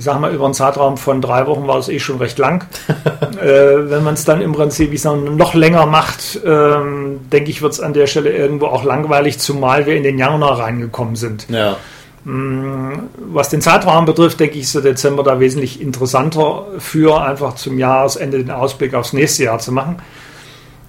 ich 0.00 0.04
sage 0.06 0.18
mal, 0.18 0.32
über 0.32 0.46
einen 0.46 0.54
Zeitraum 0.54 0.96
von 0.96 1.20
drei 1.20 1.46
Wochen 1.46 1.68
war 1.68 1.76
es 1.76 1.90
eh 1.90 1.98
schon 1.98 2.16
recht 2.16 2.38
lang. 2.38 2.66
äh, 3.38 3.90
wenn 3.90 4.02
man 4.02 4.14
es 4.14 4.24
dann 4.24 4.40
im 4.40 4.54
Prinzip 4.54 4.94
ich 4.94 5.02
sag, 5.02 5.20
noch 5.20 5.52
länger 5.52 5.84
macht, 5.84 6.40
ähm, 6.42 7.20
denke 7.30 7.50
ich, 7.50 7.60
wird 7.60 7.74
es 7.74 7.80
an 7.80 7.92
der 7.92 8.06
Stelle 8.06 8.30
irgendwo 8.30 8.68
auch 8.68 8.82
langweilig, 8.82 9.38
zumal 9.40 9.84
wir 9.84 9.96
in 9.96 10.02
den 10.02 10.16
Januar 10.16 10.58
reingekommen 10.58 11.16
sind. 11.16 11.50
Ja, 11.50 11.76
Was 12.24 13.50
den 13.50 13.60
Zeitraum 13.60 14.06
betrifft, 14.06 14.40
denke 14.40 14.56
ich, 14.56 14.62
ist 14.62 14.74
der 14.74 14.80
Dezember 14.80 15.22
da 15.22 15.38
wesentlich 15.38 15.82
interessanter 15.82 16.64
für 16.78 17.22
einfach 17.22 17.56
zum 17.56 17.78
Jahresende 17.78 18.38
den 18.38 18.50
Ausblick 18.50 18.94
aufs 18.94 19.12
nächste 19.12 19.44
Jahr 19.44 19.58
zu 19.58 19.70
machen. 19.70 19.96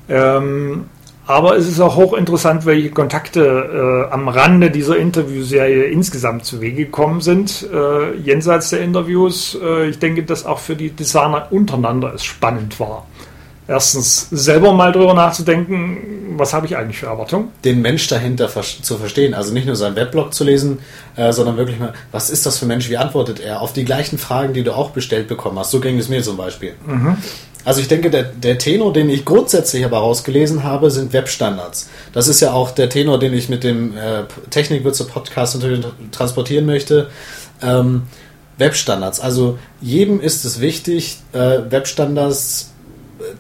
Ähm, 0.08 0.86
aber 1.28 1.56
es 1.56 1.68
ist 1.68 1.80
auch 1.80 1.96
hochinteressant, 1.96 2.66
welche 2.66 2.90
Kontakte 2.90 4.08
äh, 4.10 4.14
am 4.14 4.28
Rande 4.28 4.72
dieser 4.72 4.98
Interviewserie 4.98 5.84
insgesamt 5.84 6.46
zu 6.46 6.62
Wege 6.62 6.86
gekommen 6.86 7.22
sind, 7.22 7.68
äh, 7.72 8.16
jenseits 8.16 8.72
der 8.72 8.82
Interviews. 8.82 9.58
Äh, 9.62 9.90
ich 9.90 10.00
denke, 10.00 10.24
dass 10.24 10.46
auch 10.46 10.60
für 10.60 10.76
die 10.76 10.90
Designer 10.90 11.48
untereinander 11.52 12.14
es 12.14 12.24
spannend 12.24 12.80
war. 12.80 13.06
Erstens 13.72 14.28
selber 14.32 14.74
mal 14.74 14.92
drüber 14.92 15.14
nachzudenken, 15.14 16.36
was 16.38 16.54
habe 16.54 16.66
ich 16.66 16.76
eigentlich 16.76 16.98
für 16.98 17.06
Erwartungen? 17.06 17.48
den 17.64 17.82
Mensch 17.82 18.06
dahinter 18.10 18.50
zu 18.50 18.98
verstehen. 18.98 19.34
Also 19.34 19.54
nicht 19.54 19.66
nur 19.66 19.78
seinen 19.78 19.96
Weblog 19.96 20.34
zu 20.34 20.44
lesen, 20.44 20.80
äh, 21.16 21.32
sondern 21.32 21.56
wirklich 21.56 21.80
mal, 21.80 21.94
was 22.12 22.30
ist 22.30 22.46
das 22.46 22.58
für 22.58 22.66
ein 22.66 22.68
Mensch, 22.68 22.90
wie 22.90 22.98
antwortet 22.98 23.40
er 23.40 23.62
auf 23.62 23.72
die 23.72 23.86
gleichen 23.86 24.18
Fragen, 24.18 24.54
die 24.54 24.64
du 24.64 24.76
auch 24.76 24.90
bestellt 24.90 25.30
bekommen 25.30 25.58
hast. 25.58 25.72
So 25.72 25.80
ging 25.80 25.98
es 25.98 26.10
mir 26.10 26.22
zum 26.22 26.36
Beispiel. 26.36 26.74
Also 27.64 27.80
ich 27.80 27.88
denke, 27.88 28.10
der, 28.10 28.24
der 28.24 28.58
Tenor, 28.58 28.92
den 28.92 29.10
ich 29.10 29.24
grundsätzlich 29.24 29.86
aber 29.86 30.00
rausgelesen 30.00 30.66
habe, 30.66 30.92
sind 30.92 31.14
Webstandards. 31.14 31.90
Das 32.12 32.28
ist 32.28 32.42
ja 32.42 32.52
auch 32.52 32.72
der 32.72 32.90
Tenor, 32.90 33.20
den 33.20 33.34
ich 33.34 33.48
mit 33.48 33.64
dem 33.64 33.96
äh, 33.96 34.24
Technikwürze 34.50 35.06
Podcast 35.06 35.56
natürlich 35.56 35.86
transportieren 36.12 36.66
möchte. 36.66 37.10
Ähm, 37.62 38.04
Webstandards. 38.58 39.20
Also 39.20 39.58
jedem 39.80 40.20
ist 40.20 40.44
es 40.44 40.60
wichtig, 40.60 41.20
äh, 41.34 41.60
Webstandards 41.70 42.71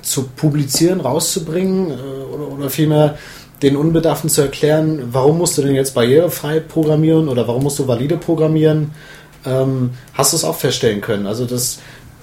zu 0.02 0.24
publizieren, 0.24 1.02
rauszubringen 1.02 1.92
äh, 1.92 1.94
oder, 2.34 2.52
oder 2.52 2.70
vielmehr 2.70 3.18
den 3.62 3.76
Unbedarften 3.76 4.30
zu 4.30 4.42
erklären, 4.42 5.10
warum 5.12 5.38
musst 5.38 5.58
du 5.58 5.62
denn 5.62 5.76
jetzt 5.76 5.94
barrierefrei 5.94 6.60
programmieren 6.60 7.28
oder 7.28 7.48
warum 7.48 7.64
musst 7.64 7.78
du 7.80 7.88
valide 7.88 8.18
programmieren. 8.18 8.92
Ähm, 9.46 9.92
hast 10.14 10.34
du 10.34 10.38
es 10.38 10.44
auch 10.44 10.56
feststellen 10.56 11.02
können? 11.02 11.28
Also 11.28 11.46
dass 11.46 11.78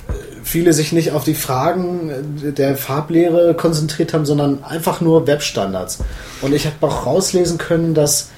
äh, 0.08 0.12
viele 0.42 0.72
sich 0.72 0.92
nicht 0.92 1.12
auf 1.12 1.24
die 1.24 1.34
Fragen 1.34 2.10
äh, 2.44 2.52
der 2.52 2.76
Farblehre 2.76 3.54
konzentriert 3.54 4.14
haben, 4.14 4.26
sondern 4.26 4.64
einfach 4.64 5.00
nur 5.00 5.26
Webstandards. 5.26 5.98
Und 6.42 6.54
ich 6.54 6.66
habe 6.66 6.74
auch 6.80 7.06
rauslesen 7.06 7.58
können, 7.58 7.94
dass 7.94 8.30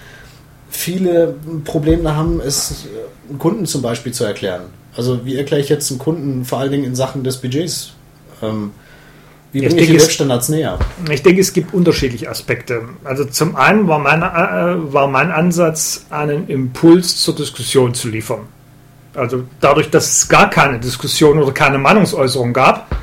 viele 0.69 1.35
Probleme 1.65 2.15
haben, 2.17 2.41
es 2.41 2.87
Kunden 3.39 3.67
zum 3.67 3.83
Beispiel 3.83 4.13
zu 4.13 4.25
erklären. 4.25 4.63
Also 4.97 5.25
wie 5.25 5.37
erkläre 5.37 5.63
ich 5.63 5.69
jetzt 5.69 5.91
einem 5.91 5.99
Kunden 5.99 6.45
vor 6.45 6.59
allen 6.59 6.71
Dingen 6.71 6.85
in 6.85 6.95
Sachen 6.95 7.25
des 7.25 7.39
Budgets? 7.39 7.93
Ähm, 8.43 8.73
wie 9.53 9.61
bringe 9.61 9.67
ich 9.69 9.75
die 9.75 9.81
denke, 9.87 9.97
es- 9.97 10.05
Webstandards 10.05 10.49
näher? 10.49 10.79
Ich 11.11 11.23
denke, 11.23 11.41
es 11.41 11.53
gibt 11.53 11.75
unterschiedliche 11.75 12.29
Aspekte. 12.31 12.83
Also 13.05 13.25
zum 13.25 13.57
einen 13.57 13.89
war 13.89 13.99
mein, 13.99 14.23
äh, 14.23 14.93
war 14.93 15.07
mein 15.09 15.31
Ansatz, 15.31 16.07
einen 16.11 16.49
Impuls 16.49 17.17
zur 17.23 17.35
Diskussion 17.35 17.95
zu 17.95 18.09
liefern. 18.09 18.41
Also 19.15 19.43
dadurch, 19.61 19.91
dass 19.91 20.09
es 20.19 20.29
gar 20.29 20.49
keine 20.51 20.79
Diskussion 20.79 21.39
oder 21.43 21.53
keine 21.53 21.79
Meinungsäußerung 21.79 22.53
gab 22.53 22.95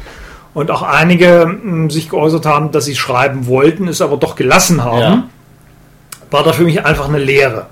und 0.53 0.71
auch 0.71 0.81
einige 0.83 1.45
mh, 1.45 1.89
sich 1.91 2.09
geäußert 2.09 2.45
haben, 2.45 2.71
dass 2.71 2.85
sie 2.85 2.95
schreiben 2.95 3.45
wollten, 3.47 3.87
es 3.89 4.01
aber 4.01 4.15
doch 4.17 4.35
gelassen 4.37 4.83
haben, 4.83 4.99
Ja. 5.01 5.23
war 6.31 6.43
da 6.43 6.53
für 6.53 6.63
mich 6.63 6.85
einfach 6.85 7.09
eine 7.09 7.19
Lehre. 7.19 7.67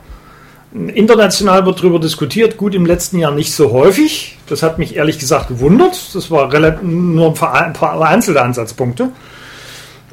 International 0.75 1.65
wird 1.65 1.79
darüber 1.79 1.99
diskutiert, 1.99 2.57
gut 2.57 2.75
im 2.75 2.85
letzten 2.85 3.17
Jahr 3.17 3.31
nicht 3.31 3.53
so 3.53 3.71
häufig. 3.71 4.37
Das 4.47 4.61
hat 4.61 4.77
mich 4.77 4.97
ehrlich 4.97 5.19
gesagt 5.19 5.47
gewundert. 5.47 6.13
Das 6.13 6.29
war 6.29 6.49
nur 6.81 7.27
ein 7.27 7.33
paar, 7.33 7.53
ein 7.53 7.73
paar 7.73 7.97
vereinzelte 7.97 8.41
Ansatzpunkte. 8.41 9.09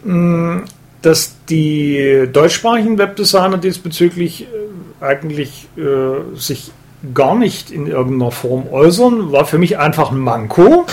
Mm, 0.05 0.59
Dass 1.03 1.35
die 1.49 2.29
deutschsprachigen 2.33 2.97
Webdesigner 2.97 3.59
diesbezüglich 3.59 4.43
äh, 4.43 5.05
eigentlich 5.05 5.67
äh, 5.77 6.37
sich 6.37 6.71
gar 7.13 7.35
nicht 7.35 7.73
in 7.73 7.89
irgendeiner 7.89 8.31
Form 8.31 8.69
äußern, 8.71 9.33
war 9.33 9.47
für 9.47 9.59
mich 9.59 9.79
einfach 9.79 10.13
ein 10.13 10.19
Manko. 10.19 10.87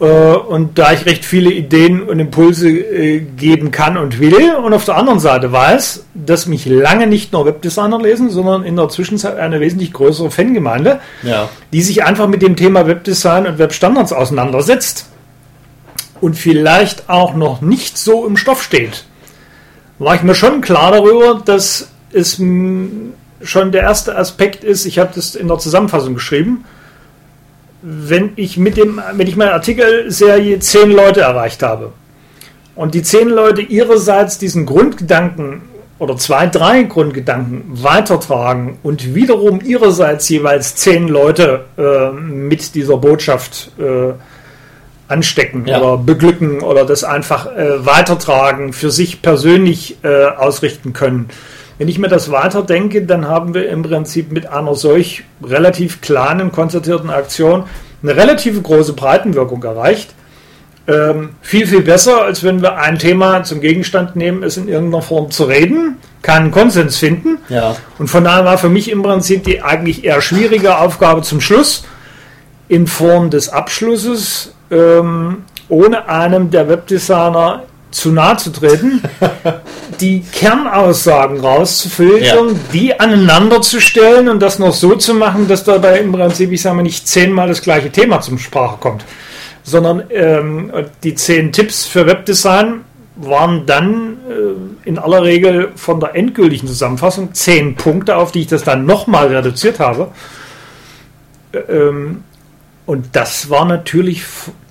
Äh, 0.00 0.04
Und 0.04 0.78
da 0.78 0.92
ich 0.92 1.06
recht 1.06 1.24
viele 1.24 1.50
Ideen 1.50 2.02
und 2.02 2.20
Impulse 2.20 2.68
äh, 2.68 3.20
geben 3.20 3.70
kann 3.70 3.96
und 3.96 4.20
will 4.20 4.54
und 4.54 4.72
auf 4.72 4.84
der 4.84 4.96
anderen 4.96 5.18
Seite 5.18 5.50
weiß, 5.50 6.04
dass 6.14 6.46
mich 6.46 6.66
lange 6.66 7.06
nicht 7.06 7.32
nur 7.32 7.46
Webdesigner 7.46 8.00
lesen, 8.00 8.30
sondern 8.30 8.62
in 8.64 8.76
der 8.76 8.88
Zwischenzeit 8.88 9.38
eine 9.38 9.60
wesentlich 9.60 9.92
größere 9.92 10.30
Fangemeinde, 10.30 11.00
Ja, 11.22 11.48
die 11.72 11.82
sich 11.82 12.04
einfach 12.04 12.28
mit 12.28 12.42
dem 12.42 12.54
Thema 12.54 12.86
Webdesign 12.86 13.46
und 13.46 13.58
Webstandards 13.58 14.12
auseinandersetzt 14.12 15.06
und 16.20 16.34
vielleicht 16.36 17.08
auch 17.08 17.34
noch 17.34 17.60
nicht 17.60 17.98
so 17.98 18.24
im 18.26 18.36
Stoff 18.36 18.62
steht, 18.62 19.04
war 19.98 20.14
ich 20.14 20.22
mir 20.22 20.34
schon 20.34 20.60
klar 20.60 20.92
darüber, 20.92 21.42
dass 21.44 21.88
es 22.12 22.36
schon 22.36 23.72
der 23.72 23.82
erste 23.82 24.16
Aspekt 24.16 24.62
ist, 24.64 24.86
ich 24.86 24.98
habe 24.98 25.10
das 25.14 25.34
in 25.34 25.48
der 25.48 25.58
Zusammenfassung 25.58 26.14
geschrieben, 26.14 26.64
wenn 27.82 28.32
ich 28.36 28.56
mit 28.56 28.76
dem, 28.76 29.00
wenn 29.14 29.26
ich 29.26 29.36
meine 29.36 29.52
Artikelserie 29.52 30.58
zehn 30.58 30.90
Leute 30.90 31.20
erreicht 31.20 31.62
habe 31.62 31.92
und 32.74 32.94
die 32.94 33.02
zehn 33.02 33.28
Leute 33.28 33.62
ihrerseits 33.62 34.38
diesen 34.38 34.66
Grundgedanken 34.66 35.62
oder 35.98 36.16
zwei, 36.16 36.46
drei 36.46 36.84
Grundgedanken 36.84 37.62
weitertragen 37.82 38.78
und 38.82 39.14
wiederum 39.14 39.60
ihrerseits 39.60 40.28
jeweils 40.28 40.76
zehn 40.76 41.08
Leute 41.08 41.64
äh, 41.76 42.10
mit 42.12 42.74
dieser 42.74 42.96
Botschaft 42.98 43.72
äh, 43.78 44.12
anstecken 45.08 45.66
Ja. 45.66 45.80
oder 45.80 45.96
beglücken 45.98 46.60
oder 46.60 46.84
das 46.84 47.02
einfach 47.02 47.46
äh, 47.46 47.84
weitertragen, 47.84 48.72
für 48.72 48.90
sich 48.90 49.22
persönlich 49.22 49.96
äh, 50.02 50.26
ausrichten 50.26 50.92
können. 50.92 51.30
Wenn 51.78 51.88
ich 51.88 51.98
mir 51.98 52.08
das 52.08 52.30
weiterdenke, 52.32 53.02
dann 53.06 53.28
haben 53.28 53.54
wir 53.54 53.68
im 53.68 53.82
Prinzip 53.82 54.32
mit 54.32 54.46
einer 54.46 54.74
solch 54.74 55.24
relativ 55.42 56.00
kleinen, 56.00 56.50
konzertierten 56.50 57.08
Aktion 57.08 57.64
eine 58.02 58.16
relativ 58.16 58.60
große 58.62 58.92
Breitenwirkung 58.94 59.62
erreicht. 59.62 60.10
Ähm, 60.88 61.30
viel, 61.40 61.66
viel 61.66 61.82
besser, 61.82 62.22
als 62.22 62.42
wenn 62.42 62.62
wir 62.62 62.78
ein 62.78 62.98
Thema 62.98 63.42
zum 63.44 63.60
Gegenstand 63.60 64.16
nehmen, 64.16 64.42
es 64.42 64.56
in 64.56 64.68
irgendeiner 64.68 65.02
Form 65.02 65.30
zu 65.30 65.44
reden, 65.44 65.98
keinen 66.22 66.50
Konsens 66.50 66.96
finden. 66.96 67.38
ja, 67.48 67.76
Und 67.98 68.08
von 68.08 68.24
daher 68.24 68.44
war 68.44 68.58
für 68.58 68.70
mich 68.70 68.90
im 68.90 69.02
Prinzip 69.02 69.44
die 69.44 69.62
eigentlich 69.62 70.04
eher 70.04 70.20
schwierige 70.20 70.78
Aufgabe 70.78 71.22
zum 71.22 71.40
Schluss, 71.40 71.84
in 72.68 72.86
Form 72.86 73.30
des 73.30 73.50
Abschlusses, 73.50 74.54
ähm, 74.70 75.44
ohne 75.68 76.08
einem 76.08 76.50
der 76.50 76.68
Webdesigner 76.68 77.64
zu 77.90 78.10
nahe 78.10 78.36
zu 78.36 78.50
treten, 78.50 79.02
die 80.00 80.20
Kernaussagen 80.20 81.40
rauszufiltern, 81.40 82.48
ja. 82.48 82.54
die 82.72 83.00
aneinander 83.00 83.62
zu 83.62 83.80
stellen 83.80 84.28
und 84.28 84.40
das 84.40 84.58
noch 84.58 84.74
so 84.74 84.94
zu 84.94 85.14
machen, 85.14 85.48
dass 85.48 85.64
dabei 85.64 86.00
im 86.00 86.12
Prinzip, 86.12 86.52
ich 86.52 86.62
sage 86.62 86.76
mal, 86.76 86.82
nicht 86.82 87.08
zehnmal 87.08 87.48
das 87.48 87.62
gleiche 87.62 87.90
Thema 87.90 88.20
zum 88.20 88.38
Sprache 88.38 88.76
kommt, 88.80 89.04
sondern 89.62 90.04
ähm, 90.10 90.72
die 91.02 91.14
zehn 91.14 91.52
Tipps 91.52 91.86
für 91.86 92.06
Webdesign 92.06 92.84
waren 93.16 93.66
dann 93.66 94.16
äh, 94.28 94.88
in 94.88 94.98
aller 94.98 95.22
Regel 95.22 95.72
von 95.74 95.98
der 96.00 96.14
endgültigen 96.14 96.68
Zusammenfassung 96.68 97.34
zehn 97.34 97.74
Punkte, 97.74 98.16
auf 98.16 98.32
die 98.32 98.42
ich 98.42 98.46
das 98.46 98.64
dann 98.64 98.86
nochmal 98.86 99.34
reduziert 99.34 99.80
habe. 99.80 100.12
Ähm, 101.68 102.22
und 102.86 103.08
das 103.12 103.50
war 103.50 103.64
natürlich 103.64 104.22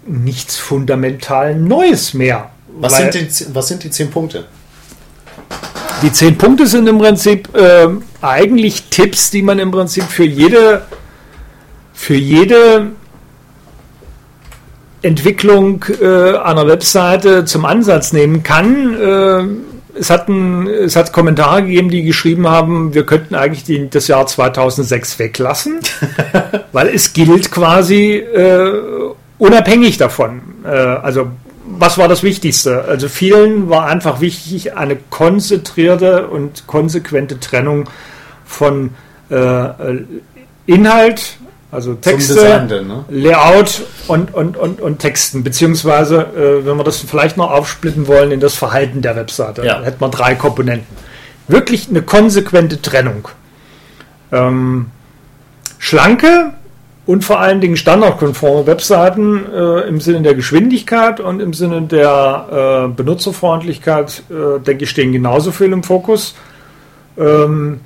nichts 0.06 0.58
fundamental 0.58 1.56
Neues 1.56 2.14
mehr. 2.14 2.50
Was, 2.80 2.98
sind, 2.98 3.14
die, 3.14 3.56
was 3.56 3.68
sind 3.68 3.84
die 3.84 3.90
zehn 3.90 4.10
Punkte? 4.10 4.46
Die 6.02 6.12
zehn 6.12 6.38
Punkte 6.38 6.68
sind 6.68 6.88
im 6.88 7.00
Prinzip 7.00 7.56
äh, 7.56 7.88
eigentlich 8.22 8.84
Tipps, 8.90 9.32
die 9.32 9.42
man 9.42 9.58
im 9.60 9.72
Prinzip 9.72 10.04
für 10.04 10.26
jede, 10.26 10.84
für 11.94 12.14
jede 12.16 12.92
Entwicklung 15.02 15.86
äh, 16.02 16.38
einer 16.38 16.68
Webseite 16.68 17.46
zum 17.46 17.66
Ansatz 17.66 18.14
nehmen 18.14 18.44
kann. 18.44 18.94
Äh, 18.94 20.00
es, 20.00 20.12
hat 20.12 20.28
ein, 20.28 20.68
es 20.68 20.96
hat 20.96 21.14
Kommentare 21.14 21.64
gegeben, 21.64 21.90
die 21.90 22.04
geschrieben 22.04 22.48
haben, 22.48 22.94
wir 22.94 23.06
könnten 23.06 23.34
eigentlich 23.34 23.64
die, 23.64 23.90
das 23.90 24.08
Jahr 24.08 24.28
2006 24.28 25.18
weglassen, 25.18 25.80
weil 26.72 26.90
es 26.90 27.14
gilt 27.14 27.50
quasi 27.50 28.18
äh, 28.18 28.72
unabhängig 29.40 29.98
davon. 29.98 30.42
Äh, 30.64 30.70
also 30.70 31.32
was 31.80 31.98
war 31.98 32.08
das 32.08 32.24
Wichtigste? 32.24 32.86
Also 32.86 33.08
vielen 33.10 33.70
war 33.70 33.86
einfach 33.86 34.22
wichtig, 34.22 34.76
eine 34.76 34.96
konzentrierte 34.96 36.28
und 36.28 36.68
konsequente 36.68 37.40
Trennung 37.40 37.90
von 38.46 38.92
äh, 39.30 39.70
Inhalt, 40.66 41.38
also 41.72 41.96
Texte, 41.96 42.34
Design, 42.34 42.68
ne? 42.68 43.06
Layout 43.10 43.84
und, 44.08 44.34
und, 44.34 44.56
und, 44.56 44.80
und 44.80 45.00
Texten, 45.00 45.44
beziehungsweise, 45.44 46.22
äh, 46.22 46.66
wenn 46.66 46.78
wir 46.78 46.84
das 46.84 46.98
vielleicht 46.98 47.38
noch 47.38 47.52
aufsplitten 47.52 48.08
wollen, 48.08 48.32
in 48.32 48.40
das 48.40 48.56
Verhalten 48.56 49.02
der 49.02 49.16
Webseite. 49.16 49.66
Ja. 49.66 49.82
Hätten 49.82 50.00
wir 50.00 50.10
drei 50.10 50.36
Komponenten. 50.36 50.96
Wirklich 51.48 51.90
eine 51.90 52.02
konsequente 52.02 52.82
Trennung. 52.82 53.28
Ähm, 54.32 54.88
schlanke, 55.78 56.54
und 57.08 57.24
vor 57.24 57.40
allen 57.40 57.62
Dingen 57.62 57.78
standardkonforme 57.78 58.68
Webseiten 58.68 59.46
äh, 59.52 59.88
im 59.88 60.02
Sinne 60.02 60.22
der 60.22 60.36
Geschwindigkeit 60.36 61.22
und 61.22 61.40
im 61.40 61.54
Sinne 61.54 61.82
der 61.84 62.90
äh, 62.90 62.94
Benutzerfreundlichkeit, 62.94 64.24
äh, 64.30 64.60
denke 64.60 64.84
ich, 64.84 64.90
stehen 64.90 65.14
genauso 65.14 65.52
viel 65.54 65.72
im 65.72 65.84
Fokus. 65.84 66.36
Ähm, 67.18 67.80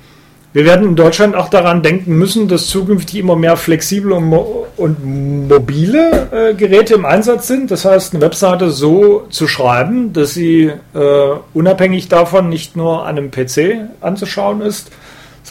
wir 0.52 0.66
werden 0.66 0.88
in 0.88 0.96
Deutschland 0.96 1.34
auch 1.34 1.48
daran 1.48 1.82
denken 1.82 2.18
müssen, 2.18 2.46
dass 2.46 2.66
zukünftig 2.66 3.20
immer 3.20 3.36
mehr 3.36 3.56
flexible 3.56 4.12
und, 4.12 4.24
mo 4.24 4.66
und 4.76 5.48
mobile 5.48 6.28
äh, 6.30 6.54
Geräte 6.54 6.94
im 6.94 7.06
Einsatz 7.06 7.46
sind. 7.46 7.70
Das 7.70 7.84
heißt, 7.84 8.12
eine 8.12 8.22
Webseite 8.22 8.70
so 8.70 9.26
zu 9.30 9.46
schreiben, 9.46 10.12
dass 10.12 10.34
sie 10.34 10.64
äh, 10.64 11.28
unabhängig 11.54 12.08
davon 12.08 12.48
nicht 12.48 12.76
nur 12.76 13.06
an 13.06 13.16
einem 13.16 13.30
PC 13.30 13.88
anzuschauen 14.02 14.60
ist, 14.60 14.90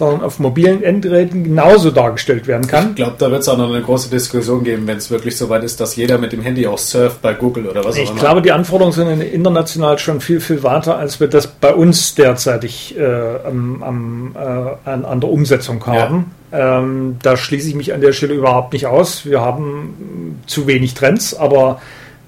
sondern 0.02 0.24
auf 0.24 0.40
mobilen 0.40 0.82
Endgeräten 0.82 1.44
genauso 1.44 1.92
dargestellt 1.92 2.48
werden 2.48 2.66
kann. 2.66 2.90
Ich 2.90 2.96
glaube, 2.96 3.18
da 3.20 3.30
wird 3.30 3.42
es 3.42 3.50
auch 3.50 3.58
noch 3.58 3.70
eine 3.70 3.84
große 3.84 4.10
Diskussion 4.10 4.64
geben, 4.64 4.88
wenn 4.88 4.98
es 4.98 5.12
wirklich 5.12 5.38
so 5.38 5.48
weit 5.48 5.64
ist, 5.64 5.80
dass 5.80 5.96
jeder 5.96 6.18
mit 6.18 6.32
dem 6.32 6.42
Handy 6.42 6.66
auch 6.66 6.80
surft 6.80 7.22
bei 7.22 7.36
Google 7.36 7.68
oder 7.68 7.86
was 7.86 7.98
ich 7.98 8.02
auch 8.02 8.06
immer. 8.08 8.16
Ich 8.16 8.20
glaube, 8.20 8.42
die 8.42 8.52
Anforderungen 8.52 8.94
sind 8.94 9.22
international 9.22 10.00
schon 10.00 10.20
viel, 10.20 10.40
viel 10.40 10.64
weiter, 10.64 10.98
als 10.98 11.20
wir 11.20 11.28
das 11.28 11.46
bei 11.46 11.72
uns 11.72 12.16
derzeitig 12.16 12.98
äh, 12.98 13.04
am, 13.46 13.84
am, 13.84 14.36
äh, 14.36 14.90
an, 14.90 15.06
an, 15.06 15.20
der 15.20 15.30
Umsetzung 15.30 15.86
haben. 15.86 16.32
Ja. 16.52 16.80
Ähm, 16.80 17.18
da 17.22 17.38
schließe 17.38 17.70
ich 17.70 17.76
mich 17.76 17.94
an 17.94 18.02
der 18.02 18.14
Stelle 18.14 18.34
überhaupt 18.34 18.74
nicht 18.74 18.88
aus. 18.88 19.28
Wir 19.28 19.42
haben 19.42 20.42
zu 20.48 20.66
wenig 20.66 20.96
Trends, 20.96 21.36
aber 21.36 21.80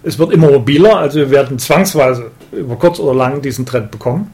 es 0.03 0.19
wird 0.19 0.31
immer 0.31 0.51
mobiler, 0.51 0.97
also 0.97 1.17
wir 1.17 1.31
werden 1.31 1.57
zwangsweise 1.57 2.29
über 2.51 2.75
kurz 2.75 2.99
oder 2.99 3.15
lang 3.15 3.41
diesen 3.41 3.65
Trend 3.65 3.89
bekommen. 3.89 4.31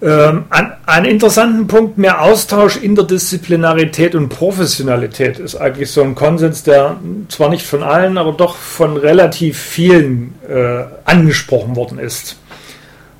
Ähm, 0.00 0.44
ein, 0.50 0.72
ein 0.86 1.04
interessanten 1.04 1.66
Punkt, 1.66 1.98
mehr 1.98 2.22
Austausch, 2.22 2.76
Interdisziplinarität 2.76 4.14
und 4.14 4.28
Professionalität 4.28 5.40
ist 5.40 5.56
eigentlich 5.56 5.90
so 5.90 6.02
ein 6.02 6.14
Konsens, 6.14 6.62
der 6.62 6.96
zwar 7.28 7.48
nicht 7.48 7.66
von 7.66 7.82
allen, 7.82 8.16
aber 8.16 8.32
doch 8.32 8.54
von 8.54 8.96
relativ 8.96 9.58
vielen 9.58 10.34
äh, 10.48 10.84
angesprochen 11.04 11.74
worden 11.74 11.98
ist. 11.98 12.36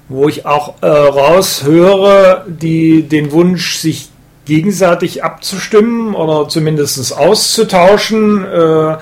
Wo 0.08 0.28
ich 0.28 0.46
auch 0.46 0.74
äh, 0.80 0.86
raushöre, 0.86 2.44
die, 2.46 3.02
den 3.02 3.32
Wunsch, 3.32 3.78
sich 3.78 4.10
gegenseitig 4.44 5.24
abzustimmen 5.24 6.14
oder 6.14 6.48
zumindest 6.48 7.14
auszutauschen, 7.16 8.44
äh, 8.44 8.96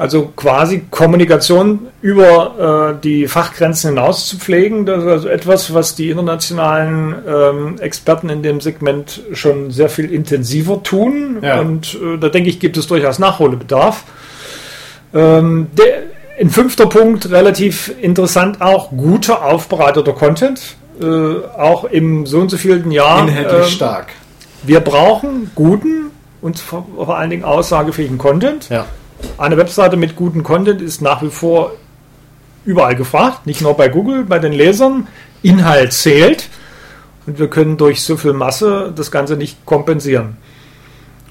also 0.00 0.32
quasi 0.34 0.84
Kommunikation 0.90 1.88
über 2.00 2.94
äh, 2.96 3.02
die 3.02 3.28
Fachgrenzen 3.28 3.90
hinaus 3.90 4.26
zu 4.26 4.38
pflegen. 4.38 4.86
Das 4.86 5.02
ist 5.02 5.10
also 5.10 5.28
etwas, 5.28 5.74
was 5.74 5.94
die 5.94 6.08
internationalen 6.08 7.14
ähm, 7.28 7.78
Experten 7.80 8.30
in 8.30 8.42
dem 8.42 8.62
Segment 8.62 9.20
schon 9.34 9.70
sehr 9.70 9.90
viel 9.90 10.10
intensiver 10.10 10.82
tun. 10.82 11.38
Ja. 11.42 11.60
Und 11.60 11.98
äh, 12.02 12.16
da 12.18 12.30
denke 12.30 12.48
ich, 12.48 12.60
gibt 12.60 12.78
es 12.78 12.86
durchaus 12.86 13.18
Nachholbedarf. 13.18 14.04
Ähm, 15.12 15.66
der, 15.72 16.04
ein 16.40 16.48
fünfter 16.48 16.86
Punkt, 16.86 17.30
relativ 17.30 17.92
interessant 18.00 18.62
auch, 18.62 18.92
guter 18.92 19.44
aufbereiteter 19.44 20.14
Content. 20.14 20.76
Äh, 20.98 21.06
auch 21.58 21.84
im 21.84 22.24
so 22.24 22.40
und 22.40 22.50
so 22.50 22.56
vielen 22.56 22.90
Jahr. 22.90 23.28
Inhaltlich 23.28 23.64
ähm, 23.64 23.68
stark. 23.68 24.12
Wir 24.62 24.80
brauchen 24.80 25.50
guten 25.54 26.10
und 26.40 26.58
vor, 26.58 26.86
vor 26.96 27.18
allen 27.18 27.28
Dingen 27.28 27.44
aussagefähigen 27.44 28.16
Content. 28.16 28.70
Ja. 28.70 28.86
Eine 29.38 29.56
Webseite 29.56 29.96
mit 29.96 30.16
gutem 30.16 30.42
Content 30.42 30.82
ist 30.82 31.00
nach 31.00 31.22
wie 31.22 31.30
vor 31.30 31.72
überall 32.64 32.94
gefragt, 32.94 33.46
nicht 33.46 33.60
nur 33.60 33.74
bei 33.74 33.88
Google, 33.88 34.24
bei 34.24 34.38
den 34.38 34.52
Lesern. 34.52 35.08
Inhalt 35.42 35.92
zählt 35.92 36.48
und 37.26 37.38
wir 37.38 37.48
können 37.48 37.76
durch 37.76 38.02
so 38.02 38.16
viel 38.16 38.32
Masse 38.32 38.92
das 38.94 39.10
Ganze 39.10 39.36
nicht 39.36 39.64
kompensieren. 39.64 40.36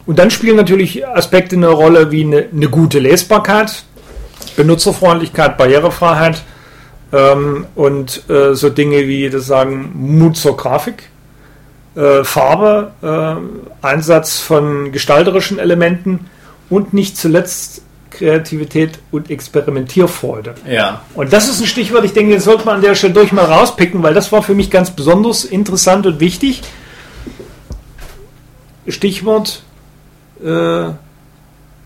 Und 0.05 0.17
dann 0.17 0.31
spielen 0.31 0.55
natürlich 0.55 1.07
Aspekte 1.07 1.55
eine 1.55 1.67
Rolle 1.67 2.09
wie 2.09 2.23
eine, 2.23 2.47
eine 2.51 2.69
gute 2.69 2.97
Lesbarkeit, 2.97 3.83
Benutzerfreundlichkeit, 4.55 5.57
Barrierefreiheit 5.57 6.41
ähm, 7.13 7.67
und 7.75 8.27
äh, 8.29 8.55
so 8.55 8.69
Dinge 8.69 9.07
wie 9.07 9.29
das 9.29 9.45
sagen 9.45 9.91
Mut 9.93 10.37
zur 10.37 10.57
Grafik, 10.57 11.09
äh, 11.95 12.23
Farbe, 12.23 12.91
äh, 13.03 13.85
Einsatz 13.85 14.39
von 14.39 14.91
gestalterischen 14.91 15.59
Elementen 15.59 16.25
und 16.69 16.93
nicht 16.93 17.17
zuletzt 17.17 17.81
Kreativität 18.09 18.99
und 19.11 19.29
Experimentierfreude. 19.29 20.55
Ja. 20.69 21.03
Und 21.15 21.31
das 21.31 21.47
ist 21.47 21.61
ein 21.61 21.67
Stichwort, 21.67 22.03
ich 22.05 22.13
denke, 22.13 22.35
das 22.35 22.43
sollte 22.43 22.65
man 22.65 22.75
an 22.77 22.81
der 22.81 22.95
Stelle 22.95 23.13
durch 23.13 23.31
mal 23.31 23.45
rauspicken, 23.45 24.03
weil 24.03 24.13
das 24.13 24.31
war 24.31 24.41
für 24.41 24.55
mich 24.55 24.71
ganz 24.71 24.91
besonders 24.91 25.45
interessant 25.45 26.05
und 26.05 26.19
wichtig. 26.19 26.61
Stichwort 28.87 29.63
äh, 30.43 30.89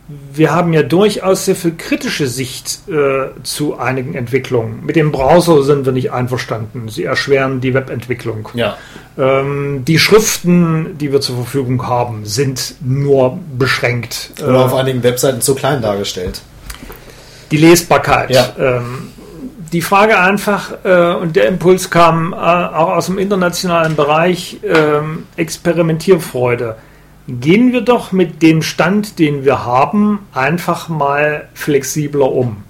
wir 0.07 0.51
haben 0.51 0.73
ja 0.73 0.83
durchaus 0.83 1.45
sehr 1.45 1.55
viel 1.55 1.75
kritische 1.77 2.27
Sicht 2.27 2.81
äh, 2.89 3.29
zu 3.43 3.77
einigen 3.77 4.15
Entwicklungen. 4.15 4.85
Mit 4.85 4.97
dem 4.97 5.13
Browser 5.13 5.63
sind 5.63 5.85
wir 5.85 5.93
nicht 5.93 6.11
einverstanden. 6.11 6.89
Sie 6.89 7.05
erschweren 7.05 7.61
die 7.61 7.73
Webentwicklung. 7.73 8.49
Ja. 8.53 8.77
Ähm, 9.17 9.85
die 9.85 9.99
Schriften, 9.99 10.97
die 10.97 11.13
wir 11.13 11.21
zur 11.21 11.37
Verfügung 11.37 11.87
haben, 11.87 12.25
sind 12.25 12.75
nur 12.81 13.39
beschränkt. 13.57 14.31
Oder 14.41 14.53
äh, 14.53 14.57
auf 14.57 14.73
einigen 14.73 15.03
Webseiten 15.03 15.39
zu 15.39 15.55
klein 15.55 15.81
dargestellt. 15.81 16.41
Die 17.51 17.57
Lesbarkeit. 17.57 18.31
Ja. 18.31 18.53
Ähm, 18.59 19.09
die 19.71 19.81
Frage 19.81 20.19
einfach, 20.19 20.73
äh, 20.83 21.13
und 21.15 21.35
der 21.37 21.47
Impuls 21.47 21.89
kam 21.89 22.33
äh, 22.33 22.35
auch 22.35 22.89
aus 22.89 23.05
dem 23.05 23.17
internationalen 23.17 23.95
Bereich, 23.95 24.59
ähm, 24.63 25.27
Experimentierfreude 25.37 26.75
gehen 27.27 27.71
wir 27.71 27.81
doch 27.81 28.11
mit 28.11 28.41
dem 28.41 28.61
Stand, 28.61 29.19
den 29.19 29.45
wir 29.45 29.65
haben, 29.65 30.19
einfach 30.33 30.89
mal 30.89 31.47
flexibler 31.53 32.31
um. 32.31 32.63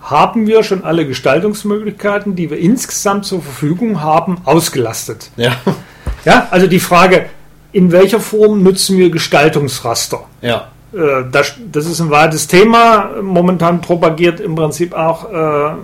Haben 0.00 0.46
wir 0.46 0.62
schon 0.62 0.84
alle 0.84 1.06
Gestaltungsmöglichkeiten, 1.06 2.34
die 2.34 2.50
wir 2.50 2.58
insgesamt 2.58 3.26
zur 3.26 3.42
Verfügung 3.42 4.00
haben, 4.00 4.38
ausgelastet? 4.44 5.30
Ja. 5.36 5.56
Ja, 6.24 6.48
also 6.50 6.66
die 6.66 6.80
Frage, 6.80 7.26
in 7.72 7.92
welcher 7.92 8.20
Form 8.20 8.62
nutzen 8.62 8.96
wir 8.96 9.10
Gestaltungsraster? 9.10 10.24
Ja. 10.40 10.68
Äh, 10.92 11.24
das, 11.30 11.54
das 11.70 11.86
ist 11.86 12.00
ein 12.00 12.10
weites 12.10 12.46
Thema. 12.46 13.10
Momentan 13.22 13.80
propagiert 13.82 14.40
im 14.40 14.54
Prinzip 14.54 14.94
auch 14.94 15.30
äh, 15.30 15.74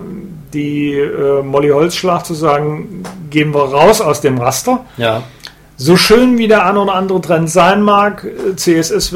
die 0.55 0.95
äh, 0.95 1.43
Molly 1.43 1.69
Holzschlag 1.69 2.25
zu 2.25 2.35
sagen, 2.35 3.03
gehen 3.29 3.53
wir 3.53 3.61
raus 3.61 4.01
aus 4.01 4.23
dem 4.23 4.39
Raster. 4.39 4.85
Ja 4.97 5.23
so 5.77 5.97
schön 5.97 6.39
wie 6.39 6.49
der 6.49 6.67
ein 6.67 6.77
oder 6.77 6.95
andere 6.95 7.21
Trend 7.21 7.51
sein 7.51 7.83
mag, 7.83 8.27
CSS 8.57 9.15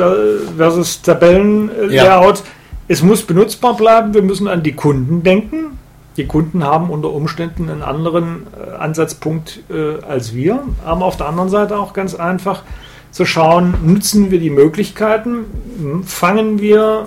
versus 0.57 1.03
Tabellenlayout, 1.03 2.39
ja. 2.39 2.45
es 2.89 3.03
muss 3.03 3.23
benutzbar 3.23 3.77
bleiben. 3.77 4.15
Wir 4.15 4.23
müssen 4.23 4.49
an 4.49 4.63
die 4.63 4.73
Kunden 4.73 5.23
denken. 5.23 5.79
die 6.17 6.27
Kunden 6.27 6.65
haben 6.65 6.91
unter 6.91 7.13
Umständen 7.13 7.71
einen 7.71 7.83
anderen 7.83 8.47
äh, 8.57 8.77
Ansatzpunkt 8.77 9.61
äh, 9.71 10.03
als 10.05 10.35
wir, 10.35 10.65
aber 10.85 11.05
auf 11.05 11.17
der 11.17 11.29
anderen 11.29 11.49
Seite 11.49 11.79
auch 11.79 11.93
ganz 11.93 12.17
einfach 12.17 12.63
zu 13.13 13.25
schauen, 13.25 13.75
nutzen 13.85 14.31
wir 14.31 14.41
die 14.41 14.51
Möglichkeiten, 14.51 16.03
fangen 16.05 16.61
wir, 16.61 17.07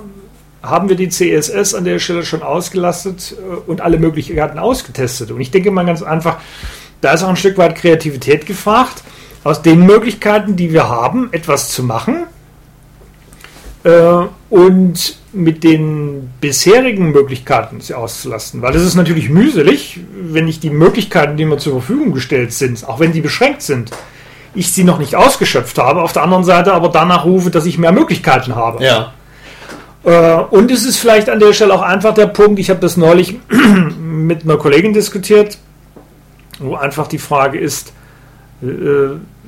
haben 0.64 0.90
wir 0.90 0.96
die 0.96 1.10
CSS 1.10 1.76
an 1.76 1.84
der 1.84 2.00
Stelle 2.00 2.24
schon 2.24 2.42
ausgelastet 2.42 3.36
äh, 3.38 3.70
und 3.70 3.82
alle 3.82 4.00
Möglichkeiten 4.00 4.58
ausgetestet. 4.58 5.32
Und 5.32 5.42
ich 5.42 5.52
denke 5.52 5.72
mal 5.72 5.86
ganz 5.86 6.02
einfach, 6.02 6.38
da 7.02 7.12
ist 7.12 7.24
auch 7.24 7.30
ein 7.30 7.36
Stück 7.36 7.58
weit 7.58 7.76
Kreativität 7.76 8.46
gefragt, 8.46 9.04
aus 9.44 9.62
den 9.62 9.86
Möglichkeiten, 9.86 10.56
die 10.56 10.72
wir 10.72 10.88
haben, 10.90 11.30
etwas 11.32 11.70
zu 11.70 11.84
machen 11.84 12.28
äh, 13.84 14.26
und 14.50 15.18
mit 15.34 15.64
den 15.64 16.30
bisherigen 16.42 17.12
Möglichkeiten 17.12 17.80
sie 17.80 17.94
auszulasten. 17.94 18.62
Weil 18.62 18.76
es 18.76 18.84
ist 18.84 18.96
natürlich 18.96 19.30
mühselig, 19.30 20.00
wenn 20.14 20.48
ich 20.48 20.60
die 20.60 20.70
Möglichkeiten, 20.70 21.38
die 21.38 21.46
mir 21.46 21.58
zur 21.58 21.74
Verfügung 21.74 22.12
gestellt 22.14 22.54
sind, 22.54 22.88
auch 22.88 23.00
wenn 23.00 23.14
die 23.14 23.22
beschränkt 23.22 23.62
sind, 23.62 23.92
ich 24.54 24.72
sie 24.74 24.84
noch 24.84 25.00
nicht 25.00 25.16
ausgeschöpft 25.16 25.78
habe, 25.78 26.02
auf 26.02 26.12
der 26.12 26.24
anderen 26.24 26.44
Seite 26.44 26.74
aber 26.74 26.90
danach 26.90 27.24
rufe, 27.24 27.50
dass 27.50 27.66
ich 27.66 27.78
mehr 27.78 27.94
Möglichkeiten 27.94 28.56
habe. 28.56 28.84
Ja. 28.84 29.14
Äh, 30.04 30.44
und 30.50 30.70
es 30.70 30.86
ist 30.86 30.98
vielleicht 30.98 31.30
an 31.30 31.40
der 31.40 31.54
Stelle 31.54 31.74
auch 31.74 31.82
einfach 31.82 32.14
der 32.14 32.28
Punkt, 32.28 32.60
ich 32.60 32.70
habe 32.70 32.80
das 32.80 32.98
neulich 32.98 33.40
mit 34.00 34.44
einer 34.44 34.58
Kollegin 34.58 34.94
diskutiert, 34.94 35.58
wo 36.60 36.76
einfach 36.76 37.08
die 37.08 37.20
Frage 37.20 37.58
ist, 37.58 37.94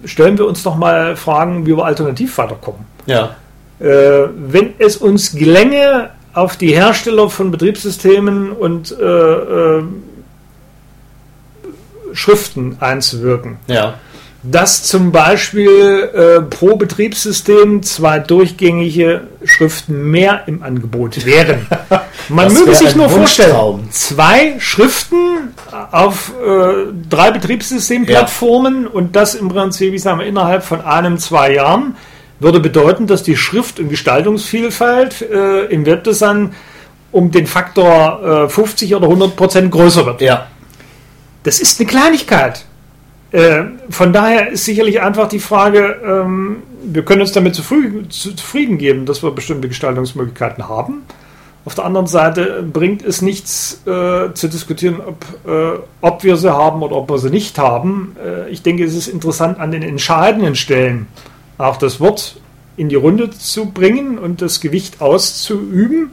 stellen 0.05 0.37
wir 0.37 0.47
uns 0.47 0.63
doch 0.63 0.75
mal 0.75 1.15
Fragen, 1.15 1.65
wie 1.65 1.75
wir 1.75 1.85
alternativ 1.85 2.37
weiterkommen. 2.37 2.85
Ja. 3.05 3.35
Äh, 3.79 4.29
wenn 4.35 4.73
es 4.79 4.97
uns 4.97 5.33
gelänge, 5.33 6.09
auf 6.33 6.57
die 6.57 6.73
Hersteller 6.73 7.29
von 7.29 7.51
Betriebssystemen 7.51 8.51
und 8.51 8.91
äh, 8.91 9.03
äh, 9.03 9.83
Schriften 12.13 12.77
einzuwirken. 12.79 13.57
Ja. 13.67 13.95
Dass 14.43 14.83
zum 14.83 15.13
Beispiel 15.13 16.09
äh, 16.13 16.41
pro 16.41 16.75
Betriebssystem 16.75 17.81
zwei 17.81 18.19
durchgängige 18.19 19.27
Schriften 19.45 20.11
mehr 20.11 20.43
im 20.47 20.61
Angebot 20.63 21.25
wären. 21.25 21.65
Man 22.29 22.49
Das 22.49 22.53
möge 22.53 22.75
sich 22.75 22.95
nur 22.95 23.09
vorstellen, 23.09 23.87
zwei 23.91 24.55
Schriften 24.59 25.53
auf 25.91 26.33
äh, 26.45 26.91
drei 27.09 27.31
Betriebssystemplattformen 27.31 28.85
und 28.87 29.15
das 29.15 29.35
im 29.35 29.49
Prinzip, 29.49 29.93
ich 29.93 30.01
sage 30.01 30.17
mal, 30.17 30.25
innerhalb 30.25 30.63
von 30.63 30.81
einem, 30.81 31.17
zwei 31.17 31.53
Jahren 31.53 31.95
würde 32.39 32.59
bedeuten, 32.59 33.07
dass 33.07 33.23
die 33.23 33.37
Schrift- 33.37 33.79
und 33.79 33.89
Gestaltungsvielfalt 33.89 35.21
äh, 35.21 35.65
im 35.65 35.85
Webdesign 35.85 36.53
um 37.11 37.31
den 37.31 37.47
Faktor 37.47 38.45
äh, 38.45 38.49
50 38.49 38.95
oder 38.95 39.07
100 39.07 39.35
Prozent 39.35 39.71
größer 39.71 40.05
wird. 40.05 40.21
Ja. 40.21 40.47
Das 41.43 41.59
ist 41.59 41.79
eine 41.79 41.87
Kleinigkeit. 41.87 42.65
Äh, 43.33 43.63
von 43.89 44.13
daher 44.13 44.51
ist 44.51 44.63
sicherlich 44.63 45.01
einfach 45.01 45.27
die 45.27 45.39
Frage, 45.39 45.99
ähm, 46.05 46.57
wir 46.85 47.03
können 47.03 47.21
uns 47.21 47.31
damit 47.33 47.55
zufrieden, 47.55 48.09
zu- 48.09 48.35
zufrieden 48.35 48.77
geben, 48.77 49.05
dass 49.05 49.23
wir 49.23 49.31
bestimmte 49.31 49.67
Gestaltungsmöglichkeiten 49.67 50.69
haben. 50.69 51.01
Auf 51.65 51.75
der 51.75 51.85
anderen 51.85 52.07
Seite 52.07 52.61
bringt 52.61 53.03
es 53.03 53.21
nichts 53.21 53.81
äh, 53.87 54.33
zu 54.33 54.47
diskutieren, 54.49 54.97
ob, 55.05 55.25
äh, 55.51 55.79
ob 56.01 56.23
wir 56.23 56.37
sie 56.37 56.53
haben 56.53 56.83
oder 56.83 56.95
ob 56.97 57.09
wir 57.09 57.17
sie 57.17 57.29
nicht 57.31 57.57
haben. 57.57 58.15
Äh, 58.23 58.49
ich 58.51 58.61
denke, 58.61 58.83
es 58.83 58.93
ist 58.93 59.07
interessant, 59.07 59.59
an 59.59 59.71
den 59.71 59.81
entscheidenden 59.81 60.55
Stellen 60.55 61.07
auch 61.57 61.77
das 61.77 61.99
Wort 61.99 62.39
in 62.77 62.89
die 62.89 62.95
Runde 62.95 63.29
zu 63.31 63.67
bringen 63.67 64.17
und 64.19 64.41
das 64.41 64.59
Gewicht 64.59 65.01
auszuüben, 65.01 66.11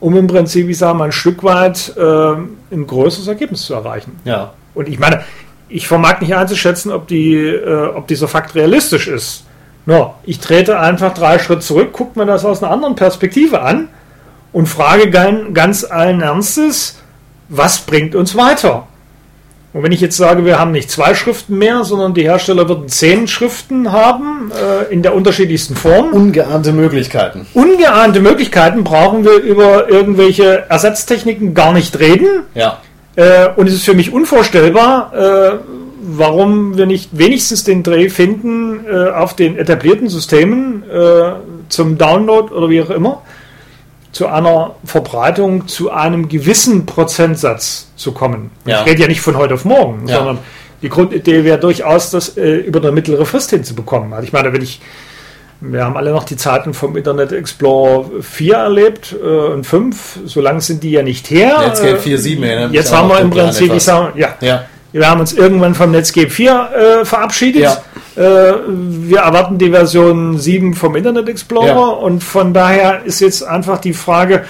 um 0.00 0.16
im 0.16 0.26
Prinzip, 0.26 0.68
ich 0.68 0.78
sage 0.78 0.96
mal, 0.96 1.04
ein 1.06 1.12
Stück 1.12 1.44
weit 1.44 1.94
äh, 1.96 2.02
ein 2.74 2.86
größeres 2.86 3.28
Ergebnis 3.28 3.62
zu 3.62 3.74
erreichen. 3.74 4.18
Ja. 4.24 4.54
Und 4.74 4.88
ich 4.88 4.98
meine, 4.98 5.22
ich 5.68 5.86
vermag 5.88 6.20
nicht 6.20 6.34
einzuschätzen, 6.34 6.92
ob, 6.92 7.06
die, 7.08 7.34
äh, 7.36 7.86
ob 7.94 8.06
dieser 8.06 8.28
Fakt 8.28 8.54
realistisch 8.54 9.08
ist. 9.08 9.44
No, 9.86 10.14
ich 10.24 10.38
trete 10.40 10.78
einfach 10.78 11.14
drei 11.14 11.38
Schritte 11.38 11.60
zurück, 11.60 11.92
gucke 11.92 12.18
mir 12.18 12.26
das 12.26 12.44
aus 12.44 12.62
einer 12.62 12.72
anderen 12.72 12.94
Perspektive 12.94 13.62
an 13.62 13.88
und 14.52 14.66
frage 14.66 15.08
gan- 15.10 15.54
ganz 15.54 15.84
allen 15.84 16.20
Ernstes, 16.20 16.98
was 17.48 17.78
bringt 17.80 18.14
uns 18.14 18.36
weiter? 18.36 18.86
Und 19.74 19.82
wenn 19.82 19.92
ich 19.92 20.00
jetzt 20.00 20.16
sage, 20.16 20.44
wir 20.46 20.58
haben 20.58 20.72
nicht 20.72 20.90
zwei 20.90 21.14
Schriften 21.14 21.56
mehr, 21.58 21.84
sondern 21.84 22.14
die 22.14 22.22
Hersteller 22.22 22.68
würden 22.68 22.88
zehn 22.88 23.28
Schriften 23.28 23.92
haben, 23.92 24.50
äh, 24.50 24.92
in 24.92 25.02
der 25.02 25.14
unterschiedlichsten 25.14 25.76
Form, 25.76 26.10
Ungeahnte 26.12 26.72
Möglichkeiten. 26.72 27.46
ungeahnte 27.54 28.20
Möglichkeiten, 28.20 28.82
brauchen 28.82 29.24
wir 29.24 29.36
über 29.36 29.88
irgendwelche 29.88 30.64
Ersatztechniken 30.70 31.52
gar 31.54 31.72
nicht 31.74 31.98
reden. 31.98 32.44
Ja. 32.54 32.78
Äh, 33.18 33.48
und 33.56 33.66
es 33.66 33.74
ist 33.74 33.84
für 33.84 33.94
mich 33.94 34.12
unvorstellbar, 34.12 35.12
äh, 35.12 35.58
warum 36.02 36.76
wir 36.78 36.86
nicht 36.86 37.10
wenigstens 37.18 37.64
den 37.64 37.82
Dreh 37.82 38.08
finden, 38.10 38.86
äh, 38.86 39.10
auf 39.10 39.34
den 39.34 39.58
etablierten 39.58 40.08
Systemen 40.08 40.84
äh, 40.88 41.32
zum 41.68 41.98
Download 41.98 42.54
oder 42.54 42.68
wie 42.70 42.80
auch 42.80 42.90
immer, 42.90 43.22
zu 44.12 44.28
einer 44.28 44.76
Verbreitung 44.84 45.66
zu 45.66 45.90
einem 45.90 46.28
gewissen 46.28 46.86
Prozentsatz 46.86 47.88
zu 47.96 48.12
kommen. 48.12 48.50
Ja. 48.64 48.82
Ich 48.82 48.86
rede 48.86 49.02
ja 49.02 49.08
nicht 49.08 49.20
von 49.20 49.36
heute 49.36 49.54
auf 49.54 49.64
morgen, 49.64 50.06
Ja. 50.06 50.18
sondern 50.18 50.38
die 50.80 50.88
Grundidee 50.88 51.42
wäre 51.42 51.58
durchaus, 51.58 52.10
das 52.12 52.36
äh, 52.36 52.54
über 52.58 52.78
eine 52.80 52.92
mittlere 52.92 53.26
Frist 53.26 53.50
hinzubekommen. 53.50 54.12
Also 54.12 54.24
ich 54.28 54.32
meine, 54.32 54.52
wenn 54.52 54.62
ich 54.62 54.80
wir 55.60 55.84
haben 55.84 55.96
alle 55.96 56.12
noch 56.12 56.24
die 56.24 56.36
Zeiten 56.36 56.72
vom 56.74 56.96
Internet 56.96 57.32
Explorer 57.32 58.04
4 58.20 58.54
erlebt 58.54 59.14
äh, 59.20 59.26
und 59.26 59.64
5. 59.66 60.20
So 60.24 60.40
lange 60.40 60.60
sind 60.60 60.82
die 60.82 60.92
ja 60.92 61.02
nicht 61.02 61.30
her. 61.30 61.58
Netscape 61.60 61.96
Äh, 61.96 62.16
4.7 62.16 62.44
erinnert 62.44 62.70
mich 62.70 62.80
Jetzt 62.80 62.94
haben 62.94 63.08
wir 63.08 63.18
im 63.20 63.30
Prinzip, 63.30 63.62
ich 63.66 63.70
etwas. 63.70 63.84
sag, 63.86 64.16
ja, 64.16 64.28
Ja. 64.40 64.64
wir 64.92 65.10
haben 65.10 65.20
uns 65.20 65.32
irgendwann 65.32 65.74
vom 65.74 65.90
Netscape 65.90 66.30
4 66.30 67.00
äh, 67.00 67.04
verabschiedet. 67.04 67.62
Ja. 67.62 67.76
Äh, 68.16 68.54
wir 68.68 69.18
erwarten 69.20 69.58
die 69.58 69.70
Version 69.70 70.38
7 70.38 70.74
vom 70.74 70.94
Internet 70.96 71.28
Explorer 71.28 71.66
Ja. 71.66 71.76
und 71.88 72.22
von 72.22 72.52
daher 72.54 73.02
ist 73.04 73.20
jetzt 73.20 73.42
einfach 73.42 73.78
die 73.78 73.92
Frage, 73.94 74.44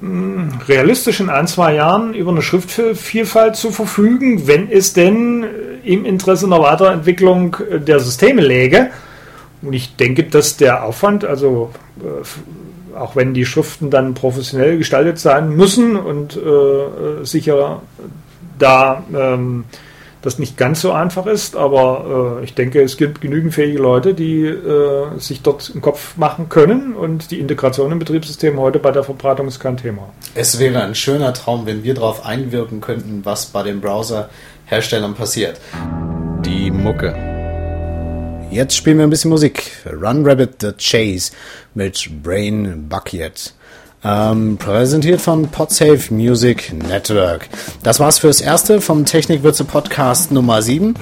mh, 0.00 0.58
realistisch 0.68 1.18
in 1.20 1.28
ein, 1.28 1.46
zwei 1.48 1.74
Jahren 1.74 2.14
über 2.14 2.30
eine 2.30 2.42
Schriftvielfalt 2.42 3.56
zu 3.56 3.70
verfügen, 3.72 4.46
wenn 4.46 4.70
es 4.70 4.92
denn 4.92 5.42
äh, 5.44 5.46
im 5.92 6.04
Interesse 6.04 6.46
einer 6.46 6.60
Weiterentwicklung 6.60 7.56
äh, 7.70 7.80
der 7.80 7.98
Systeme 7.98 8.42
läge. 8.42 8.90
Und 9.62 9.72
ich 9.72 9.96
denke, 9.96 10.24
dass 10.24 10.56
der 10.56 10.84
Aufwand, 10.84 11.24
also 11.24 11.70
äh, 12.02 12.20
f- 12.20 12.40
auch 12.98 13.16
wenn 13.16 13.32
die 13.32 13.46
Schriften 13.46 13.90
dann 13.90 14.14
professionell 14.14 14.76
gestaltet 14.76 15.18
sein 15.18 15.50
müssen 15.56 15.96
und 15.96 16.36
äh, 16.36 16.40
äh, 16.40 17.24
sicher 17.24 17.80
da 18.58 19.02
ähm, 19.14 19.64
das 20.20 20.38
nicht 20.38 20.56
ganz 20.56 20.80
so 20.80 20.92
einfach 20.92 21.26
ist, 21.26 21.56
aber 21.56 22.38
äh, 22.40 22.44
ich 22.44 22.54
denke, 22.54 22.80
es 22.82 22.96
gibt 22.96 23.20
genügend 23.20 23.54
fähige 23.54 23.78
Leute, 23.78 24.14
die 24.14 24.44
äh, 24.44 25.18
sich 25.18 25.42
dort 25.42 25.70
im 25.74 25.80
Kopf 25.80 26.16
machen 26.16 26.48
können 26.48 26.92
und 26.94 27.30
die 27.32 27.40
Integration 27.40 27.90
im 27.90 27.98
Betriebssystem 27.98 28.58
heute 28.60 28.78
bei 28.78 28.92
der 28.92 29.02
Verbreitung 29.04 29.48
ist 29.48 29.58
kein 29.58 29.78
Thema. 29.78 30.10
Es 30.34 30.60
wäre 30.60 30.82
ein 30.82 30.94
schöner 30.94 31.32
Traum, 31.34 31.66
wenn 31.66 31.82
wir 31.82 31.94
darauf 31.94 32.24
einwirken 32.24 32.80
könnten, 32.80 33.22
was 33.24 33.46
bei 33.46 33.62
den 33.64 33.80
Browser-Herstellern 33.80 35.14
passiert. 35.14 35.60
Die 36.44 36.70
Mucke. 36.70 37.31
Jetzt 38.52 38.76
spielen 38.76 38.98
wir 38.98 39.04
ein 39.04 39.10
bisschen 39.10 39.30
Musik. 39.30 39.72
Run 39.86 40.26
Rabbit 40.28 40.56
the 40.60 40.72
Chase 40.72 41.32
mit 41.74 42.06
Brain 42.22 42.86
Bucket. 42.86 43.54
Ähm, 44.04 44.58
präsentiert 44.58 45.22
von 45.22 45.48
Podsafe 45.48 46.12
Music 46.12 46.70
Network. 46.70 47.48
Das 47.82 47.98
war's 47.98 48.18
fürs 48.18 48.42
Erste 48.42 48.82
vom 48.82 49.06
Technikwürze 49.06 49.64
Podcast 49.64 50.32
Nummer 50.32 50.60
7. 50.60 50.94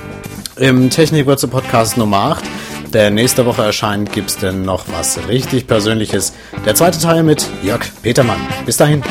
Im 0.59 0.91
Technikwürze 0.91 1.49
Podcast 1.49 1.97
Nummer 1.97 2.19
8, 2.19 2.45
der 2.93 3.11
nächste 3.11 3.45
Woche 3.47 3.63
erscheint, 3.65 4.13
gibt's 4.13 4.37
denn 4.37 4.65
noch 4.65 4.85
was 4.93 5.19
richtig 5.27 5.67
Persönliches. 5.67 6.33
Der 6.65 6.77
zweite 6.77 7.01
Teil 7.01 7.25
mit 7.25 7.49
Jörg 7.65 7.81
Petermann. 8.03 8.41
Bis 8.65 8.77
dahin. 8.77 9.03